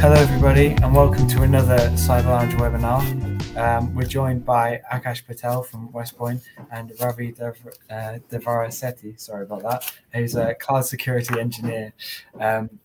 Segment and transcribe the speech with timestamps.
[0.00, 3.02] Hello, everybody, and welcome to another Cyber Lounge webinar.
[3.58, 6.40] Um, we're joined by Akash Patel from West Point
[6.70, 7.58] and Ravi Dev-
[7.90, 11.92] uh, Devarasetty, sorry about that, who's a cloud security engineer.
[12.38, 12.78] Um,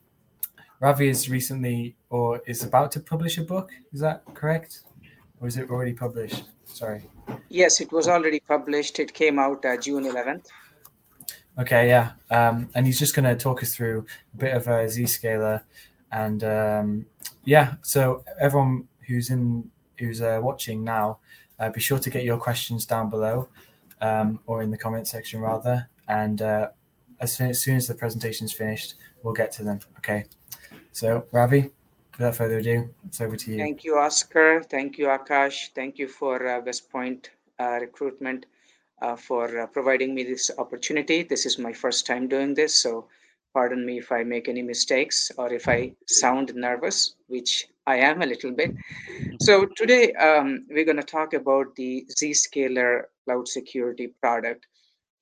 [0.79, 4.81] Ravi is recently or is about to publish a book, is that correct?
[5.39, 6.45] Or is it already published?
[6.65, 7.03] Sorry.
[7.47, 8.97] Yes, it was already published.
[8.97, 10.47] It came out uh, June 11th.
[11.59, 12.13] Okay, yeah.
[12.31, 15.61] Um, and he's just going to talk us through a bit of a Zscaler
[16.13, 17.05] and um,
[17.43, 21.17] yeah, so everyone who's in who's uh, watching now,
[21.59, 23.49] uh, be sure to get your questions down below
[24.01, 25.89] um, or in the comment section rather.
[26.07, 26.69] And uh,
[27.19, 29.79] as, soon, as soon as the presentation is finished, we'll get to them.
[29.97, 30.25] Okay.
[30.91, 31.71] So Ravi,
[32.17, 33.57] without further ado, it's over to you.
[33.57, 34.61] Thank you, Oscar.
[34.63, 35.69] Thank you, Akash.
[35.73, 38.45] Thank you for uh, West Point uh, recruitment
[39.01, 41.23] uh, for providing me this opportunity.
[41.23, 43.07] This is my first time doing this, so
[43.53, 48.21] pardon me if I make any mistakes or if I sound nervous, which I am
[48.21, 48.71] a little bit.
[49.41, 54.65] So today um, we're going to talk about the Zscaler cloud security product.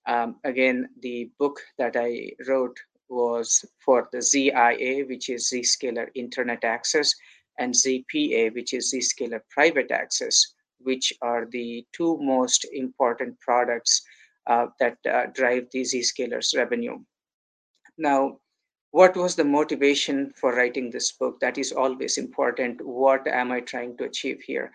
[0.07, 2.77] Um, again, the book that I wrote
[3.09, 7.13] was for the ZIA, which is Zscaler Internet Access,
[7.59, 14.01] and ZPA, which is Zscaler Private Access, which are the two most important products
[14.47, 16.97] uh, that uh, drive the Zscaler's revenue.
[18.01, 18.39] Now,
[18.89, 21.39] what was the motivation for writing this book?
[21.39, 22.83] That is always important.
[22.83, 24.71] What am I trying to achieve here?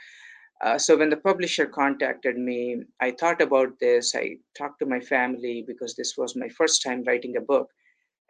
[0.62, 4.14] Uh, so when the publisher contacted me, I thought about this.
[4.14, 7.68] I talked to my family because this was my first time writing a book,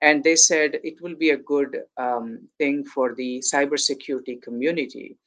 [0.00, 5.18] and they said it will be a good um, thing for the cybersecurity community,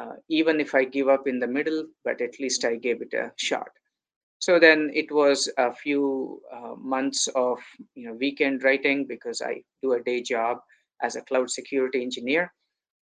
[0.00, 1.84] uh, even if I give up in the middle.
[2.04, 3.70] But at least I gave it a shot
[4.38, 7.58] so then it was a few uh, months of
[7.94, 10.58] you know weekend writing because i do a day job
[11.02, 12.52] as a cloud security engineer.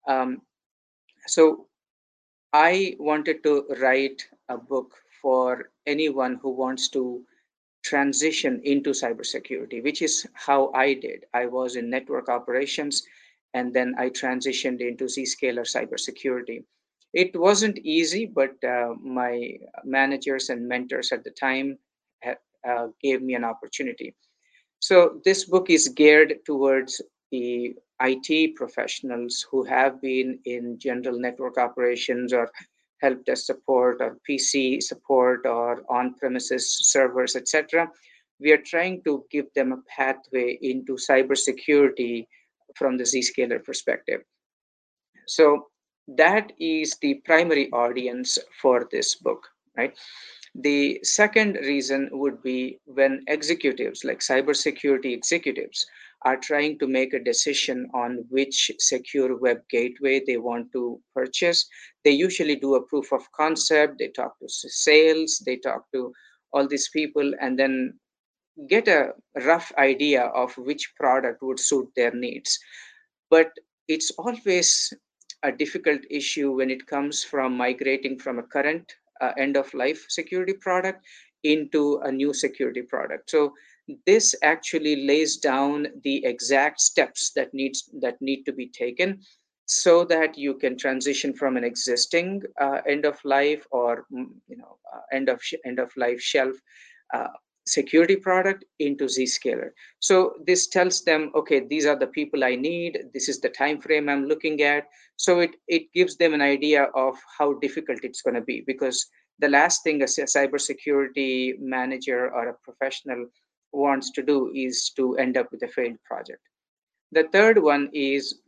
[0.08, 0.42] Um,
[1.28, 1.68] so
[2.54, 7.24] i wanted to write a book for anyone who wants to
[7.84, 11.26] transition into cybersecurity which is how i did.
[11.34, 13.04] I was in network operations
[13.54, 16.64] and then i transitioned into zscaler cybersecurity
[17.16, 21.78] it wasn't easy, but uh, my managers and mentors at the time
[22.68, 24.14] uh, gave me an opportunity.
[24.80, 31.58] So this book is geared towards the IT professionals who have been in general network
[31.58, 32.52] operations or
[33.02, 37.90] help desk support or PC support or on-premises servers, etc.
[38.42, 42.28] We are trying to give them a pathway into cybersecurity
[42.76, 44.22] from the Zscaler perspective.
[45.28, 45.68] So
[46.08, 49.98] that is the primary audience for this book right?
[50.56, 55.86] The second reason would be when executives like cybersecurity executives
[56.22, 61.68] are trying to make a decision on which secure web gateway they want to purchase
[62.06, 66.14] they usually do a proof of concept they talk to sales they talk to
[66.54, 67.94] all these people and then
[68.70, 69.14] get a
[69.46, 72.58] rough idea of which product would suit their needs.
[73.30, 73.52] But
[73.88, 74.94] it's always
[75.44, 80.06] a difficult issue when it comes from migrating from a current uh, end of life
[80.10, 81.06] security product
[81.44, 83.30] into a new security product.
[83.30, 83.54] So
[84.06, 89.20] this actually lays down the exact steps that needs that need to be taken
[89.68, 94.58] so that you can transition from an existing uh, end of life or mm, you
[94.58, 96.56] know uh, end of end of life shelf
[97.14, 97.28] uh,
[97.68, 99.70] security product into zscaler.
[100.00, 103.06] So this tells them okay these are the people i need.
[103.14, 104.88] This is the time frame i'm looking at.
[105.18, 109.06] So it it gives them an idea of how difficult it's going to be because
[109.40, 113.28] the last thing a cybersecurity manager or a professional
[113.72, 116.42] wants to do is to end up with a failed project.
[117.12, 118.42] The third one is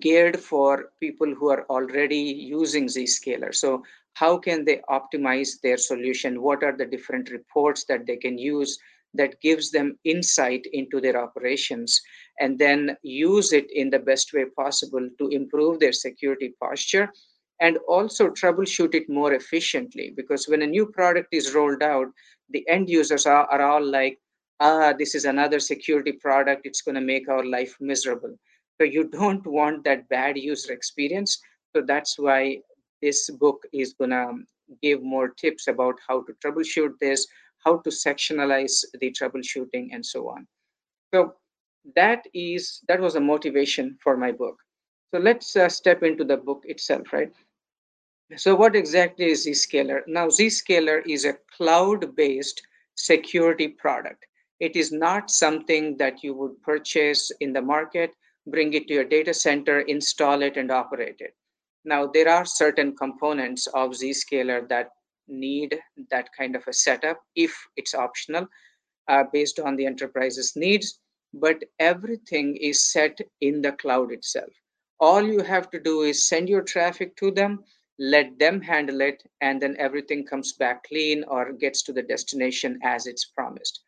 [0.00, 3.54] geared for people who are already using zscaler.
[3.54, 3.82] So
[4.14, 6.42] how can they optimize their solution?
[6.42, 8.78] What are the different reports that they can use
[9.12, 12.00] that gives them insight into their operations
[12.40, 17.10] and then use it in the best way possible to improve their security posture
[17.60, 20.12] and also troubleshoot it more efficiently?
[20.16, 22.08] Because when a new product is rolled out
[22.50, 24.18] the end users are, are all like
[24.60, 26.62] ah this is another security product.
[26.64, 28.36] It's going to make our life miserable.
[28.80, 31.38] So you don't want that bad user experience.
[31.74, 32.58] So that's why
[33.04, 34.44] this book is to
[34.82, 37.26] give more tips about how to troubleshoot this,
[37.64, 40.46] how to sectionalize the troubleshooting, and so on.
[41.12, 41.34] So
[41.94, 44.56] that is that was a motivation for my book.
[45.12, 47.32] So let's uh, step into the book itself, right?
[48.36, 50.00] So what exactly is Zscaler?
[50.06, 52.62] Now Zscaler is a cloud-based
[52.94, 54.26] security product.
[54.60, 58.14] It is not something that you would purchase in the market
[58.46, 61.34] bring it to your data center, install it, and operate it.
[61.84, 64.90] Now, there are certain components of Zscaler that
[65.28, 65.78] need
[66.10, 68.46] that kind of a setup if it's optional
[69.08, 70.98] uh, based on the enterprise's needs,
[71.32, 74.50] but everything is set in the cloud itself.
[75.00, 77.64] All you have to do is send your traffic to them,
[77.98, 82.78] let them handle it, and then everything comes back clean or gets to the destination
[82.82, 83.80] as it's promised.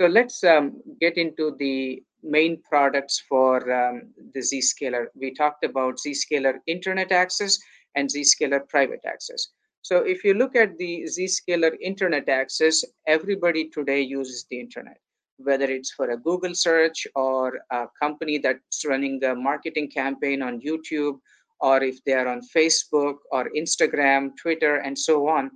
[0.00, 5.06] So let's um, get into the main products for um, the Zscaler.
[5.14, 7.58] We talked about Zscaler Internet Access
[7.94, 9.48] and Zscaler Private Access.
[9.82, 14.98] So if you look at the Zscaler Internet Access, everybody today uses the internet,
[15.38, 20.60] whether it's for a Google search or a company that's running a marketing campaign on
[20.60, 21.18] YouTube,
[21.60, 25.50] or if they are on Facebook or Instagram, Twitter, and so on.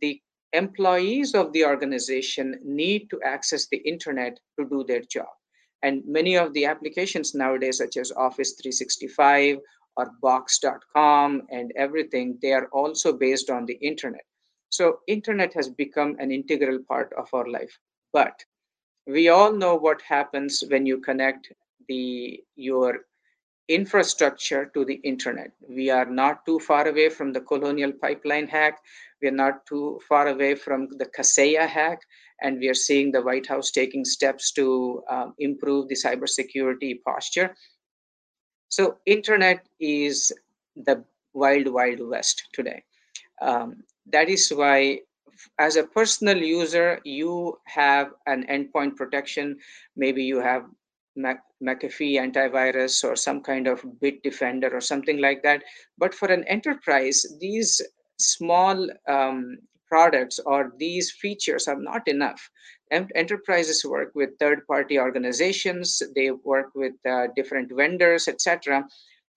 [0.00, 0.20] The
[0.52, 5.26] employees of the organization need to access the internet to do their job.
[5.84, 9.58] And many of the applications nowadays, such as Office 365
[9.98, 14.24] or Box.com and everything, they are also based on the internet.
[14.70, 17.78] So internet has become an integral part of our life.
[18.14, 18.42] But
[19.06, 21.52] we all know what happens when you connect
[21.86, 23.00] the your
[23.68, 25.52] infrastructure to the internet.
[25.68, 28.78] We are not too far away from the colonial pipeline hack.
[29.22, 32.00] We are not too far away from the Kaseya hack.
[32.42, 37.54] And we are seeing the White House taking steps to um, improve the cybersecurity posture.
[38.68, 40.32] So internet is
[40.76, 42.82] the wild, wild west today.
[43.40, 45.00] Um, that is why
[45.58, 49.58] as a personal user, you have an endpoint protection.
[49.96, 50.64] Maybe you have
[51.18, 55.62] McAfee antivirus or some kind of Bitdefender or something like that.
[55.98, 57.80] But for an enterprise, these
[58.18, 59.58] small um,
[59.94, 62.50] products or these features are not enough.
[62.90, 66.02] Enterprises work with third-party organizations.
[66.16, 68.84] They work with uh, different vendors, etc.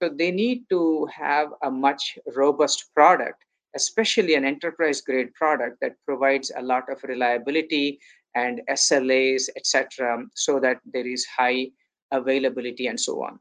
[0.02, 3.46] So they need to have a much robust product,
[3.76, 8.00] especially an enterprise-grade product that provides a lot of reliability
[8.34, 11.68] and SLAs, etc., so that there is high
[12.12, 13.40] availability and so on.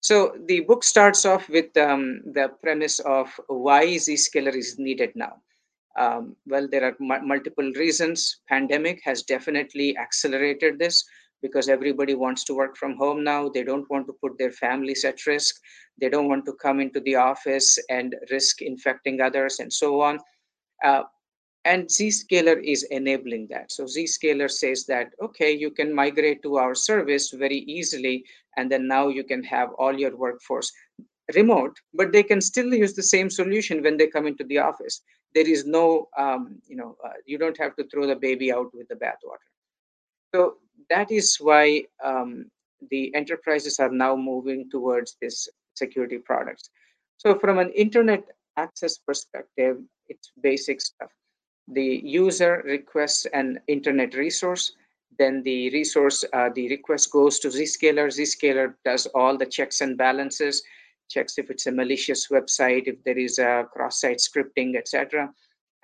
[0.00, 5.34] So the book starts off with um, the premise of why Zscaler is needed now.
[5.96, 8.40] Um, well, there are multiple reasons.
[8.48, 11.04] Pandemic has definitely accelerated this
[11.40, 13.48] because everybody wants to work from home now.
[13.48, 15.54] They don't want to put their families at risk.
[16.00, 20.18] They don't want to come into the office and risk infecting others and so on.
[20.82, 21.02] Uh,
[21.64, 26.74] and zscaler is enabling that so zscaler says that okay you can migrate to our
[26.74, 28.24] service very easily
[28.56, 30.70] and then now you can have all your workforce
[31.34, 35.00] remote but they can still use the same solution when they come into the office
[35.34, 38.74] there is no um, you know uh, you don't have to throw the baby out
[38.74, 39.50] with the bathwater.
[40.34, 40.56] So
[40.90, 42.50] that is why um,
[42.90, 46.70] the enterprises are now moving towards this security products.
[47.16, 48.24] So from an internet
[48.56, 49.78] access perspective
[50.08, 51.10] it's basic stuff.
[51.68, 54.72] The user requests an internet resource
[55.18, 58.08] then the resource uh, the request goes to zscaler.
[58.08, 60.62] Zscaler does all the checks and balances
[61.08, 65.28] checks if it's a malicious website if there is a cross-site scripting etc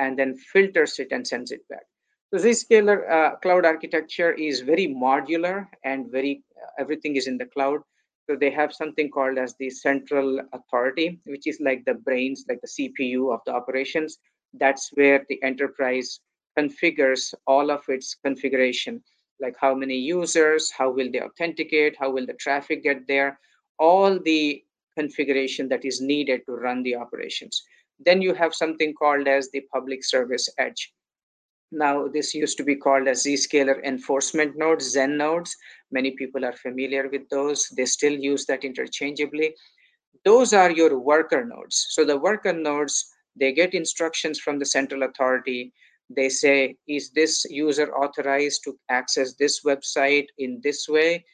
[0.01, 1.87] and then filters it and sends it back.
[2.33, 7.47] So zscaler uh, cloud architecture is very modular and very uh, everything is in the
[7.47, 7.81] cloud.
[8.29, 12.61] So they have something called as the central authority which is like the brains like
[12.63, 14.19] the cpu of the operations.
[14.55, 16.21] That's where the enterprise
[16.59, 19.03] configures all of its configuration
[19.41, 23.39] like how many users how will they authenticate how will the traffic get there.
[23.79, 24.63] All the
[24.97, 27.63] configuration that is needed to run the operations.
[28.05, 30.93] Then you have something called as the public service edge.
[31.73, 35.55] Now this used to be called as zscaler enforcement nodes zen nodes.
[35.93, 37.69] Many people are familiar with those.
[37.69, 39.55] They still use that interchangeably.
[40.25, 41.87] Those are your worker nodes.
[41.91, 45.73] So the worker nodes they get instructions from the central authority.
[46.09, 51.25] They say is this user authorized to access this website in this way?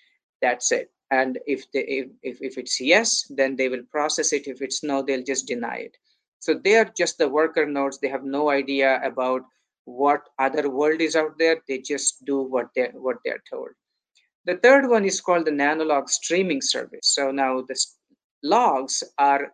[0.42, 4.46] That's it and if they if, if, if it's yes then they will process it.
[4.46, 5.96] If it's no they'll just deny it.
[6.40, 7.98] So they are just the worker nodes.
[7.98, 9.42] They have no idea about
[9.84, 11.62] what other world is out there.
[11.68, 13.68] They just do what they what they're told.
[14.44, 17.08] The third one is called the nanolog streaming service.
[17.14, 17.76] So now the
[18.42, 19.50] logs are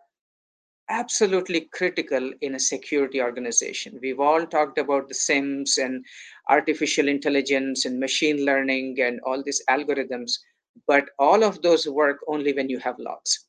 [0.89, 3.99] absolutely critical in a security organization.
[4.01, 6.05] We've all talked about the SIMs and
[6.49, 10.33] artificial intelligence and machine learning and all these algorithms,
[10.87, 13.45] but all of those work only when you have logs.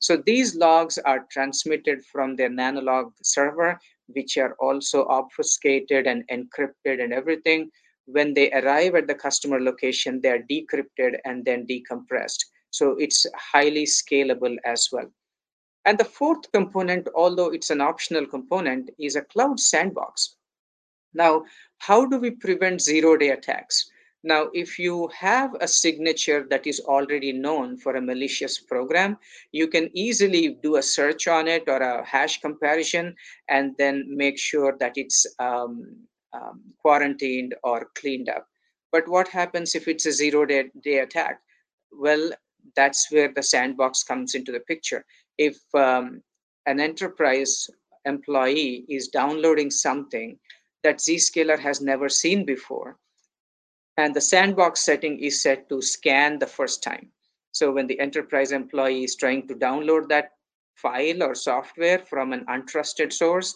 [0.00, 7.02] So these logs are transmitted from their nanolog server, which are also obfuscated and encrypted
[7.02, 7.70] and everything.
[8.06, 13.26] When they arrive at the customer location, they are decrypted and then decompressed So it's
[13.34, 15.10] highly scalable as well.
[15.84, 20.36] And the fourth component, although it's an optional component, is a cloud sandbox.
[21.14, 21.44] Now,
[21.78, 23.90] how do we prevent zero day attacks?
[24.24, 29.16] Now, if you have a signature that is already known for a malicious program,
[29.52, 33.14] you can easily do a search on it or a hash comparison
[33.48, 35.96] and then make sure that it's um,
[36.32, 38.46] um, quarantined or cleaned up.
[38.90, 41.40] But what happens if it's a zero day, day attack?
[41.92, 42.32] Well,
[42.74, 45.04] that's where the sandbox comes into the picture
[45.38, 46.22] if um,
[46.66, 47.70] an enterprise
[48.04, 50.38] employee is downloading something
[50.82, 52.98] that Zscaler has never seen before,
[53.98, 57.10] and the sandbox setting is set to scan the first time.
[57.52, 60.30] So when the enterprise employee is trying to download that
[60.74, 63.54] file or software from an untrusted source,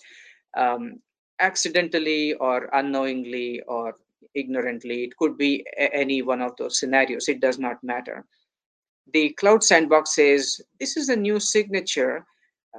[0.54, 1.00] um,
[1.40, 3.94] accidentally or unknowingly or
[4.34, 7.28] ignorantly, it could be any one of those scenarios.
[7.28, 8.26] It does not matter
[9.12, 12.24] the Cloud Sandbox says, This is a new signature.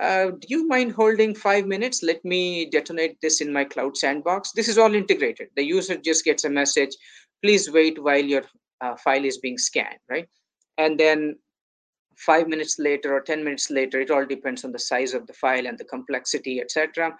[0.01, 2.01] Uh, do you mind holding five minutes?
[2.01, 4.51] Let me detonate this in my Cloud Sandbox.
[4.53, 5.49] This is all integrated.
[5.55, 6.95] The user just gets a message,
[7.43, 8.43] please wait while your
[8.81, 10.27] uh, file is being scanned, right?
[10.77, 11.37] And then
[12.17, 15.33] five minutes later or 10 minutes later, it all depends on the size of the
[15.33, 17.15] file and the complexity, etc.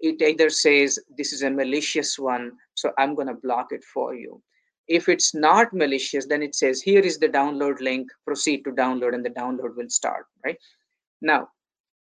[0.00, 4.42] It either says, this is a malicious one, so I'm to block it for you.
[4.88, 9.14] If it's not malicious, then it says, here is the download link, proceed to download,
[9.14, 10.58] and the download will start, right?
[11.22, 11.48] Now,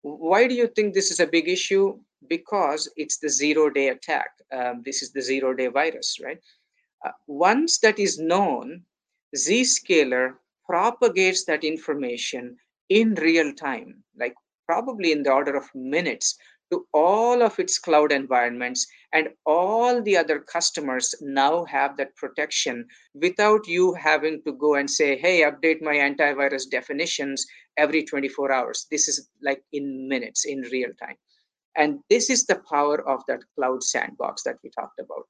[0.02, 1.98] why do you think this is a big issue?
[2.28, 4.30] Because it's the zero day attack.
[4.52, 6.38] Um, this is the zero day virus, right?
[7.04, 8.85] Uh, once that is known,
[9.37, 10.35] Zscaler
[10.66, 12.57] propagates that information
[12.88, 14.35] in real time, like
[14.66, 16.37] probably in the order of minutes
[16.71, 22.87] to all of its cloud environments and all the other customers now have that protection
[23.14, 28.87] without you having to go and say hey update my antivirus definitions every 24 hours.
[28.90, 31.16] This is like in minutes in real time.
[31.76, 35.26] And this is the power of that cloud sandbox that we talked about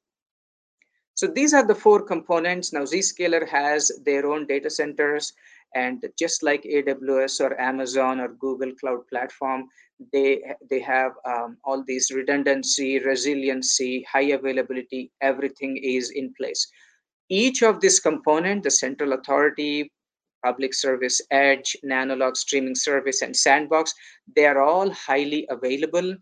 [1.15, 2.73] so these are the four components.
[2.73, 5.33] Now zscaler has their own data centers
[5.75, 9.69] and just like aws or amazon or google cloud platform
[10.13, 16.67] they they have um, all these redundancy resiliency high availability everything is in place.
[17.29, 19.93] Each of this component the central authority
[20.45, 23.93] public service edge nanolog streaming service and sandbox
[24.35, 26.17] they are all highly available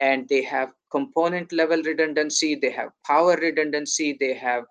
[0.00, 4.64] and they have component level redundancy they have power redundancy they have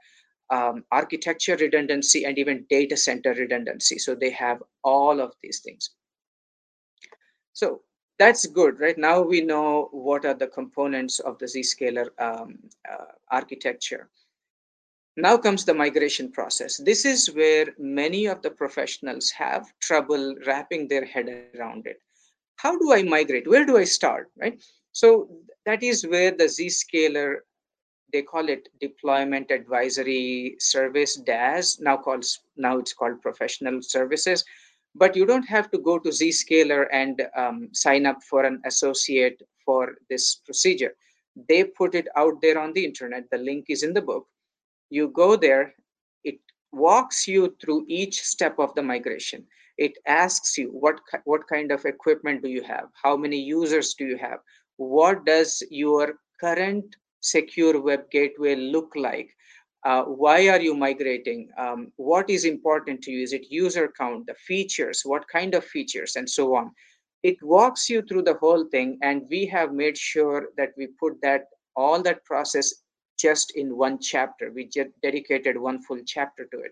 [0.50, 5.92] um, architecture redundancy and even data center redundancy so they have all of these things
[7.54, 7.82] so
[8.20, 8.98] that's good, right?
[8.98, 12.58] Now we know what are the components of the Zscaler um,
[12.92, 14.10] uh, architecture.
[15.16, 16.78] Now comes the migration process.
[16.78, 22.00] This is where many of the professionals have trouble wrapping their head around it.
[22.58, 23.48] How do I migrate?
[23.48, 24.62] Where do I start, right?
[25.00, 25.08] So
[25.66, 27.30] that is where the Zscaler,
[28.12, 34.44] they call it Deployment Advisory Service, DAS, now calls now it's called Professional Services
[34.98, 39.42] but you don't have to go to Zscaler and um, sign up for an associate
[39.64, 40.94] for this procedure.
[41.48, 43.30] They put it out there on the internet.
[43.30, 44.28] The link is in the book.
[44.90, 45.76] You go there,
[46.24, 46.40] it
[46.72, 49.46] walks you through each step of the migration.
[49.78, 52.88] It asks you what, what kind of equipment do you have?
[53.02, 54.40] How many users do you have?
[54.78, 59.30] What does your current secure web gateway look like?
[59.88, 61.50] uh, why are you migrating?
[61.58, 63.24] Um, what is important to you?
[63.24, 66.72] Is it user count the features what kind of features and so on?
[67.24, 71.22] It walks you through the whole thing and we have made sure that we put
[71.22, 72.74] that all that process
[73.18, 74.52] just in one chapter.
[74.52, 76.72] We just dedicated one full chapter to it.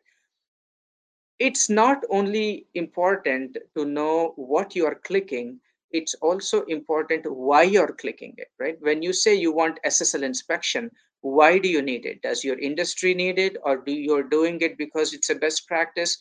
[1.39, 5.59] It's not only important to know what you are clicking
[5.91, 8.77] it's also important why you're clicking it right?
[8.81, 10.89] When you say you want ssl inspection
[11.25, 12.21] why do you need it?
[12.21, 16.15] Does your industry need it or do you're doing it because it's a best practice?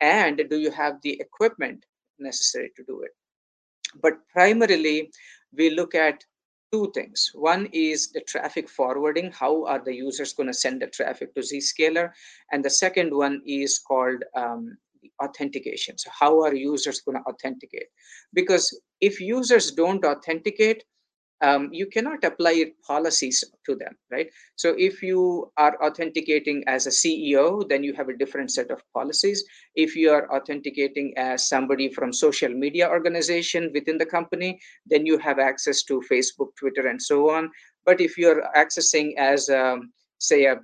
[0.00, 1.86] And do you have the equipment
[2.18, 3.12] necessary to do it?
[4.02, 5.12] But primarily
[5.56, 6.24] we look at
[6.72, 7.30] two things.
[7.34, 9.30] One is the traffic forwarding.
[9.30, 12.10] How are the users going to send the traffic to zscaler?
[12.50, 14.76] And the second one is called um,
[15.22, 17.88] authentication so how are users going to authenticate
[18.34, 20.84] because if users don't authenticate
[21.40, 24.28] um, you cannot apply policies to them, right?
[24.56, 28.82] So if you are authenticating as a CEO, then you have a different set of
[28.92, 29.44] policies.
[29.76, 35.18] If you are authenticating as somebody from social media organization within the company, then you
[35.18, 37.50] have access to Facebook, Twitter, and so on.
[37.86, 40.60] But if you're accessing as, um, say, a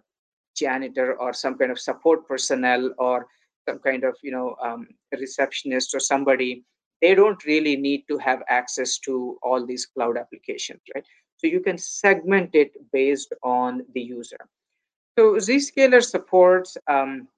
[0.57, 3.27] janitor or some kind of support personnel or
[3.69, 4.87] some kind of you know um,
[5.19, 6.65] receptionist or somebody
[7.03, 11.05] they don't really need to have access to all these cloud applications right?
[11.37, 14.39] So you can segment it based on the user.
[15.19, 17.29] So zscaler supports um,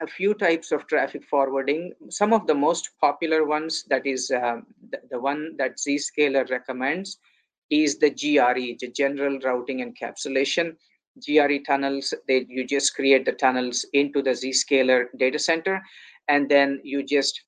[0.00, 1.92] a few types of traffic forwarding.
[2.08, 4.56] Some of the most popular ones that is uh,
[4.90, 7.18] the, the one that zscaler recommends
[7.70, 10.76] is the gre the general routing encapsulation
[11.18, 15.82] GRE tunnels, they, you just create the tunnels into the Zscaler data center,
[16.28, 17.42] and then you just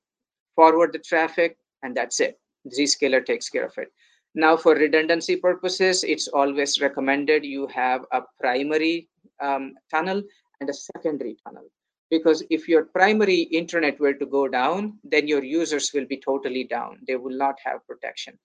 [0.54, 2.38] forward the traffic, and that's it.
[2.68, 3.88] Zscaler takes care of it.
[4.35, 9.09] Now, for redundancy purposes, it's always recommended you have a primary
[9.40, 10.23] um, tunnel
[10.61, 11.64] and a secondary tunnel.
[12.11, 16.64] Because if your primary internet were to go down, then your users will be totally
[16.64, 16.99] down.
[17.06, 18.38] They will not have protection.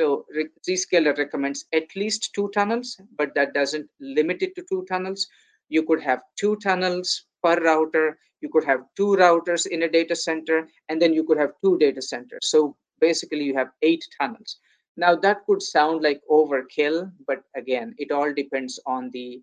[0.00, 0.26] So
[0.68, 5.26] Zscaler recommends at least two tunnels, but that doesn't limit it to two tunnels.
[5.68, 8.18] You could have two tunnels per router.
[8.40, 11.78] You could have two routers in a data center, and then you could have two
[11.78, 12.50] data centers.
[12.50, 14.58] So basically, you have eight tunnels.
[14.96, 19.42] Now, that could sound like overkill, but again, it all depends on the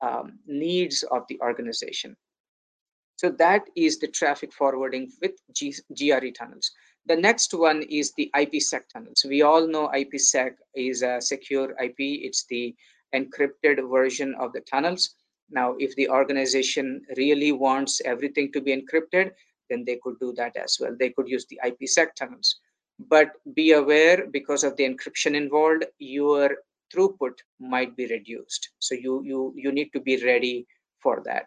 [0.00, 2.16] um, needs of the organization.
[3.16, 6.70] So that is the traffic forwarding with G GRE tunnels.
[7.06, 9.24] The next one is the IPsec tunnels.
[9.28, 11.94] We all know IPsec is a secure IP.
[11.98, 12.74] It's the
[13.14, 15.14] encrypted version of the tunnels.
[15.48, 19.30] Now, if the organization really wants everything to be encrypted,
[19.70, 20.96] then they could do that as well.
[20.98, 22.56] They could use the IPsec tunnels.
[22.98, 26.56] But be aware, because of the encryption involved, your
[26.92, 28.70] throughput might be reduced.
[28.80, 30.66] So you, you, you need to be ready
[31.00, 31.46] for that.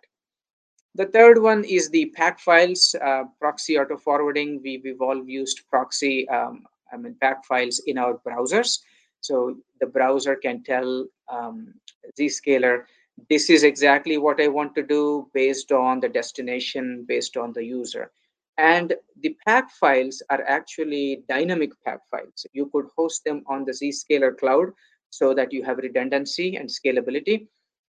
[0.95, 4.59] The third one is the PAC files, uh, proxy auto forwarding.
[4.63, 8.79] We, we've all used proxy, um, I mean, PAC files in our browsers.
[9.21, 11.73] So the browser can tell um,
[12.19, 12.83] Zscaler,
[13.29, 17.63] this is exactly what I want to do based on the destination, based on the
[17.63, 18.11] user.
[18.57, 22.45] And the PAC files are actually dynamic PAC files.
[22.53, 24.69] You could host them on the Zscaler cloud
[25.11, 27.47] so that you have redundancy and scalability.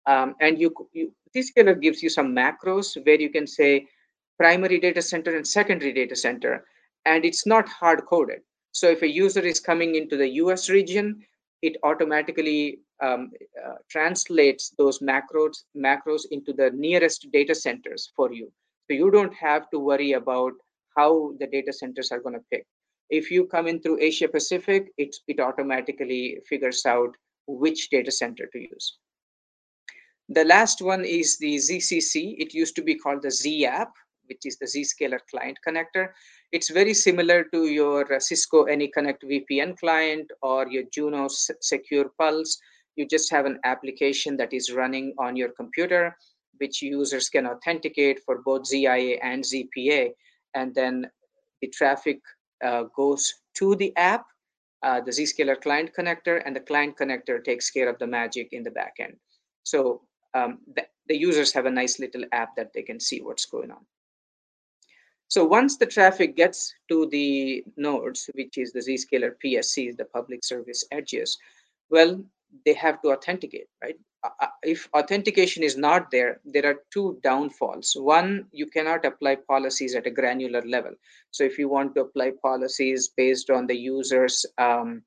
[0.05, 3.87] Um, and you, you Zscaler gives you some macros where you can say
[4.37, 6.65] primary data center and secondary data center,
[7.05, 8.41] and it's not hard coded.
[8.71, 11.21] So if a user is coming into the US region,
[11.61, 13.31] it automatically um,
[13.63, 18.51] uh, translates those macros macros into the nearest data centers for you.
[18.89, 20.53] So you don't have to worry about
[20.97, 22.65] how the data centers are going to pick.
[23.09, 27.15] If you come in through Asia Pacific, it, it automatically figures out
[27.47, 28.97] which data center to use.
[30.33, 32.35] The last one is the ZCC.
[32.37, 33.91] It used to be called the Z app,
[34.27, 36.07] which is the Zscaler client connector.
[36.53, 42.57] It's very similar to your uh, Cisco AnyConnect VPN client or your Juno Secure Pulse.
[42.95, 46.15] You just have an application that is running on your computer,
[46.59, 50.11] which users can authenticate for both ZIA and ZPA.
[50.55, 51.11] And then
[51.61, 52.21] the traffic
[52.63, 54.23] uh, goes to the app,
[54.81, 58.63] uh, the Zscaler client connector, and the client connector takes care of the magic in
[58.63, 59.17] the backend.
[59.63, 63.45] So um, the, the users have a nice little app that they can see what's
[63.45, 63.85] going on.
[65.27, 70.43] So once the traffic gets to the nodes, which is the Zscaler PSCs, the public
[70.43, 71.37] service edges,
[71.89, 72.21] well,
[72.65, 73.95] they have to authenticate, right?
[74.23, 77.95] Uh, uh, if authentication is not there, there are two downfalls.
[77.97, 80.91] One, you cannot apply policies at a granular level.
[81.31, 85.01] So if you want to apply policies based on the user's, um,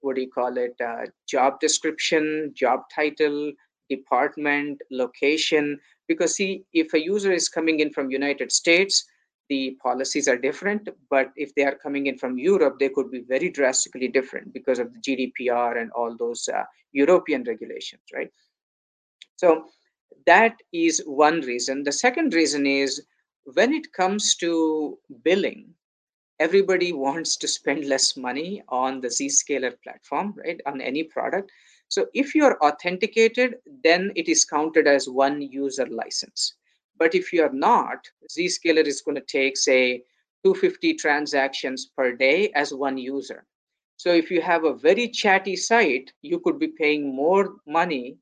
[0.00, 3.52] what do you call it, uh, job description, job title,
[3.96, 5.78] department, location.
[6.08, 9.04] Because see, if a user is coming in from United States,
[9.48, 10.88] the policies are different.
[11.10, 14.78] But if they are coming in from Europe, they could be very drastically different because
[14.78, 18.30] of the GDPR and all those uh, European regulations, right?
[19.36, 19.66] So
[20.26, 21.82] that is one reason.
[21.82, 23.02] The second reason is
[23.44, 25.74] when it comes to billing,
[26.38, 30.60] everybody wants to spend less money on the Zscaler platform, right?
[30.66, 31.50] On any product.
[31.92, 36.54] So if you're authenticated, then it is counted as one user license.
[36.98, 37.98] But if you're not,
[38.30, 40.04] Zscaler is going to take, say,
[40.42, 43.44] 250 transactions per day as one user.
[43.98, 48.16] So if you have a very chatty site, you could be paying more money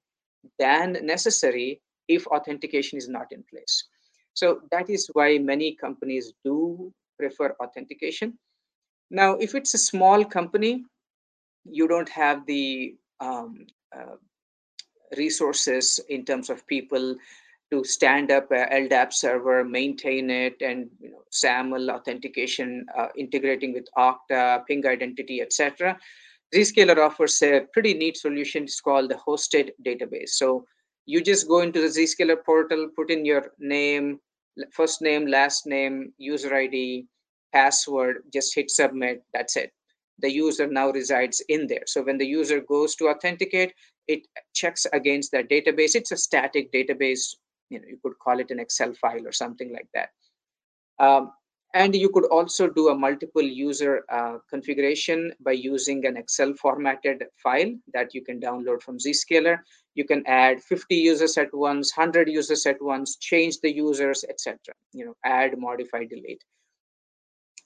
[0.59, 3.85] than necessary if authentication is not in place.
[4.35, 8.37] So that is why many companies do prefer authentication.
[9.13, 10.87] Now, if it's a small company,
[11.65, 14.17] you don't have the um, uh,
[15.17, 17.17] resources in terms of people
[17.71, 23.73] to stand up a LDAP server, maintain it, and you know, SAML authentication, uh, integrating
[23.73, 25.97] with Okta, Ping Identity, etc.
[26.55, 28.65] Zscaler offers a pretty neat solution.
[28.65, 30.31] It's called the hosted database.
[30.31, 30.65] So
[31.07, 34.19] you just go into the Zscaler portal, put in your name,
[34.73, 37.07] first name, last name, user ID,
[37.53, 39.73] password, just hit submit, that's it.
[40.21, 41.85] The user now resides in there.
[41.87, 43.75] So when the user goes to authenticate,
[44.09, 45.95] it checks against that database.
[45.95, 47.35] It's a static database.
[47.69, 50.11] You know, you could call it an Excel file or something like that.
[50.99, 51.33] Um,
[51.73, 57.25] and you could also do a multiple user uh, configuration by using an Excel formatted
[57.41, 59.59] file that you can download from Zscaler.
[59.95, 64.59] You can add 50 users at once, 100 users at once, change the users, etc.
[64.93, 66.43] You know, add, modify, delete.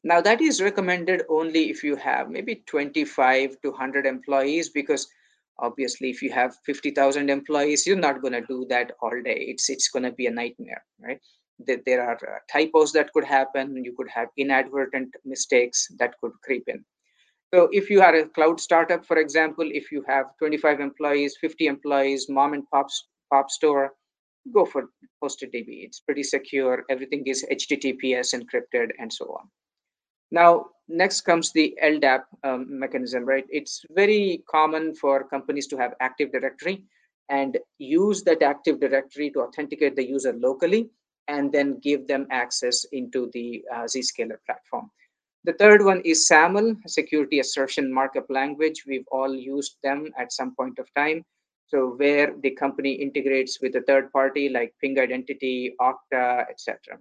[0.05, 5.09] Now that is recommended only if you have maybe 25 to 100 employees because
[5.59, 9.47] obviously if you have 50,000 employees, you're not going to do that all day.
[9.49, 11.21] It's, it's going to be a nightmare, right?
[11.59, 13.83] there are uh, typos that could happen.
[13.85, 16.85] You could have inadvertent mistakes that could creep in.
[17.55, 21.69] So if you are a cloud startup for example if you have 25 employees 50
[21.69, 22.89] employees mom and pop
[23.33, 23.93] pop store
[24.53, 24.91] go for
[25.23, 26.85] hosted db it's pretty secure.
[26.91, 29.49] Everything is https encrypted and so on
[30.41, 30.49] now
[31.03, 36.31] next comes the ldap um, mechanism right it's very common for companies to have active
[36.33, 36.77] directory
[37.29, 40.91] and use that active directory to authenticate the user locally
[41.29, 44.91] and then give them access into the uh, Zscaler platform.
[45.45, 48.85] The third one is SAML, Security Assertion Markup Language.
[48.87, 51.25] We've all used them at some point of time.
[51.67, 56.99] So where the company integrates with a third party like Ping Identity, Okta, etc.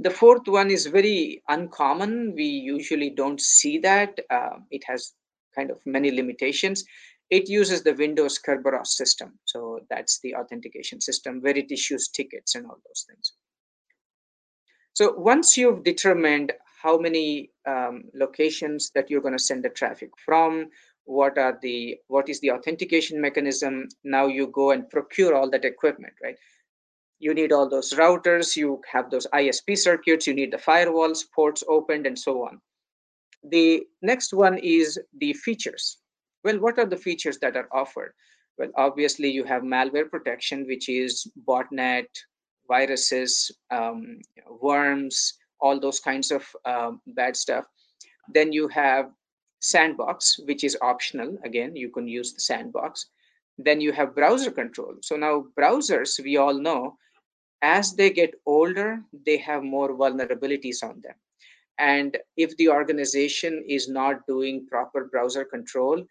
[0.00, 2.34] The fourth one is very uncommon.
[2.34, 4.18] We usually don't see that.
[4.28, 5.12] Uh, it has
[5.54, 6.84] kind of many limitations
[7.30, 9.38] it uses the Windows Kerberos system.
[9.44, 13.32] So that's the authentication system where it issues tickets and all those things.
[14.92, 16.52] So once you've determined
[16.82, 20.68] how many um, locations that you're going to send the traffic from,
[21.06, 25.64] what are the what is the authentication mechanism, now you go and procure all that
[25.64, 26.36] equipment, right?
[27.18, 31.62] You need all those routers, you have those ISP circuits, you need the firewalls, ports
[31.68, 32.60] opened, and so on.
[33.50, 35.98] The next one is the features
[36.44, 38.12] well, what are the features that are offered?
[38.58, 42.06] Well, obviously you have malware protection, which is botnet,
[42.68, 44.18] viruses, um,
[44.60, 47.64] worms, all those kinds of um, bad stuff.
[48.32, 49.10] Then you have
[49.60, 51.36] sandbox, which is optional.
[51.44, 53.06] Again, you can use the sandbox.
[53.58, 54.96] Then you have browser control.
[55.00, 56.96] So now browsers, we all know,
[57.62, 61.14] as they get older, they have more vulnerabilities on them.
[61.78, 66.04] And if the organization is not doing proper browser control,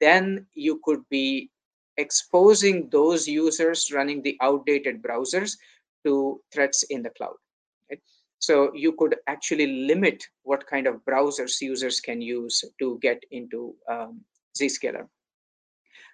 [0.00, 1.50] then you could be
[1.96, 5.56] exposing those users running the outdated browsers
[6.04, 7.36] to threats in the cloud.
[7.90, 8.00] Right?
[8.38, 13.74] So you could actually limit what kind of browsers users can use to get into
[13.88, 14.20] um,
[14.58, 15.06] Zscaler.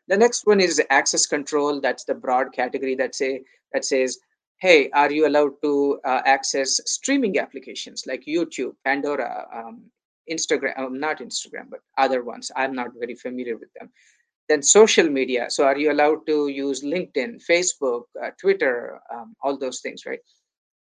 [0.08, 1.80] The next one is access control.
[1.80, 3.42] That's the broad category that say
[3.72, 4.18] that says,
[4.58, 9.82] hey, are you allowed to uh, access streaming applications like YouTube, Pandora, um,
[10.30, 12.50] Instagram, um, not Instagram, but other ones.
[12.56, 13.90] I'm not very familiar with them.
[14.48, 15.46] Then social media.
[15.50, 20.20] So are you allowed to use LinkedIn, Facebook, uh, Twitter, um, all those things, right?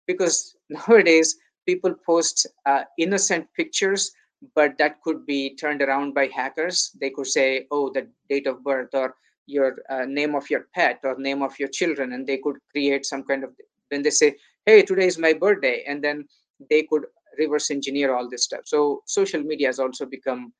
[0.07, 1.35] Because nowadays
[1.67, 4.11] people post uh, innocent pictures,
[4.55, 6.91] but that could be turned around by hackers.
[6.99, 9.15] They could say, oh, the date of birth or
[9.47, 13.05] your uh, name of your pet or name of your children, and they could create
[13.05, 13.51] some kind of.
[13.89, 16.27] When they say, hey, today is my birthday, and then
[16.69, 17.05] they could
[17.37, 18.61] reverse engineer all this stuff.
[18.65, 20.53] So social media has also become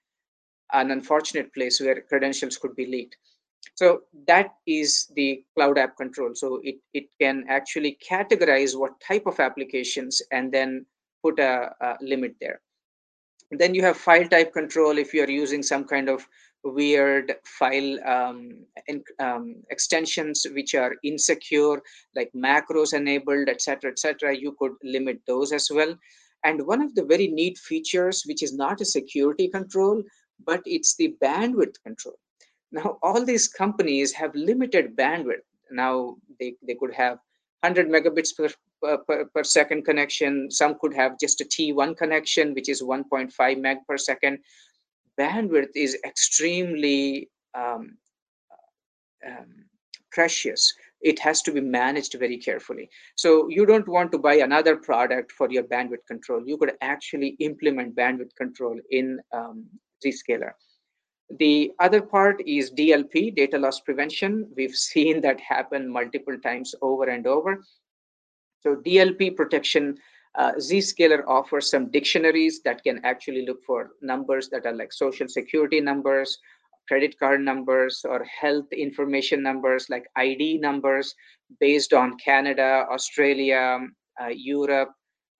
[0.73, 3.17] an unfortunate place where credentials could be leaked.
[3.75, 6.31] So that is the cloud app control.
[6.33, 10.85] So it, it can actually categorize what type of applications and then
[11.23, 12.61] put a, a limit there.
[13.59, 16.25] Then you have file type control if you're using some kind of
[16.63, 18.51] weird file um,
[18.87, 21.81] in, um, extensions which are insecure,
[22.15, 24.35] like macros enabled, etc., etc.
[24.35, 25.97] You could limit those as well.
[26.43, 30.03] And one of the very neat features, which is not a security control,
[30.45, 32.17] but it's the bandwidth control.
[32.71, 35.45] Now, all these companies have limited bandwidth.
[35.71, 37.19] Now, they, they could have
[37.61, 38.49] 100 megabits per,
[38.81, 40.49] per, per second connection.
[40.49, 44.39] Some could have just a T1 connection, which is 1.5 meg per second.
[45.19, 47.97] Bandwidth is extremely um,
[49.27, 49.65] um,
[50.11, 52.89] precious it has to be managed very carefully.
[53.15, 56.43] So you don't want to buy another product for your bandwidth control.
[56.45, 59.65] You could actually implement bandwidth control in um,
[60.05, 60.51] Zscaler.
[61.39, 64.49] The other part is DLP, data loss prevention.
[64.55, 67.63] We've seen that happen multiple times over and over.
[68.61, 69.97] So DLP protection,
[70.35, 75.27] uh, Zscaler offers some dictionaries that can actually look for numbers that are like social
[75.27, 76.37] security numbers,
[76.87, 81.15] credit card numbers or health information numbers like ID numbers
[81.59, 83.79] based on Canada, Australia,
[84.21, 84.91] uh, Europe,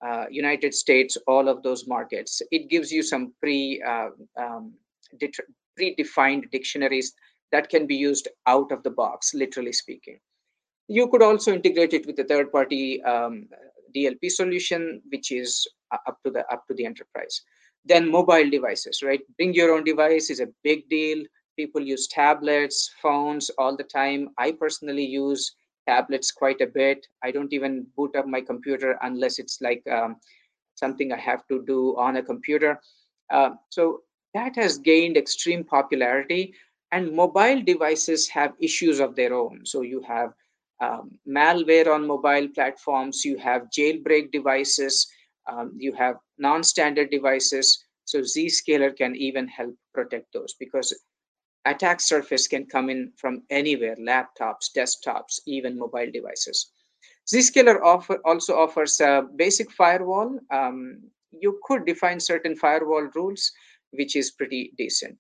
[0.06, 2.42] uh, United States, all of those markets.
[2.52, 4.74] It gives you some pre uh, um,
[5.80, 7.14] predefined dictionaries
[7.52, 10.20] that can be used out of the box, literally speaking.
[10.92, 13.48] You could also integrate it with a third-party um,
[13.96, 17.42] DLP solution, which is up to the up to the enterprise.
[17.86, 19.22] Then mobile devices, right?
[19.38, 21.24] Bring your own device is a big deal.
[21.56, 24.32] People use tablets, phones all the time.
[24.38, 25.56] I personally use
[25.88, 27.08] tablets quite a bit.
[27.24, 30.18] I don't even boot up my computer unless it's like um,
[30.76, 32.82] something I have to do on a computer.
[33.30, 34.02] Uh, so
[34.34, 36.54] that has gained extreme popularity,
[36.92, 39.66] and mobile devices have issues of their own.
[39.66, 40.34] So you have
[40.82, 45.08] um, malware on mobile platforms, you have jailbreak devices,
[45.48, 47.86] um, you have non-standard devices.
[48.06, 50.94] So Zscaler can even help protect those because
[51.66, 56.72] attack surface can come in from anywhere, laptops, desktops, even mobile devices.
[57.32, 60.40] Zscaler offer, also offers a basic firewall.
[60.52, 63.52] Um, you could define certain firewall rules,
[63.92, 65.18] which is pretty decent.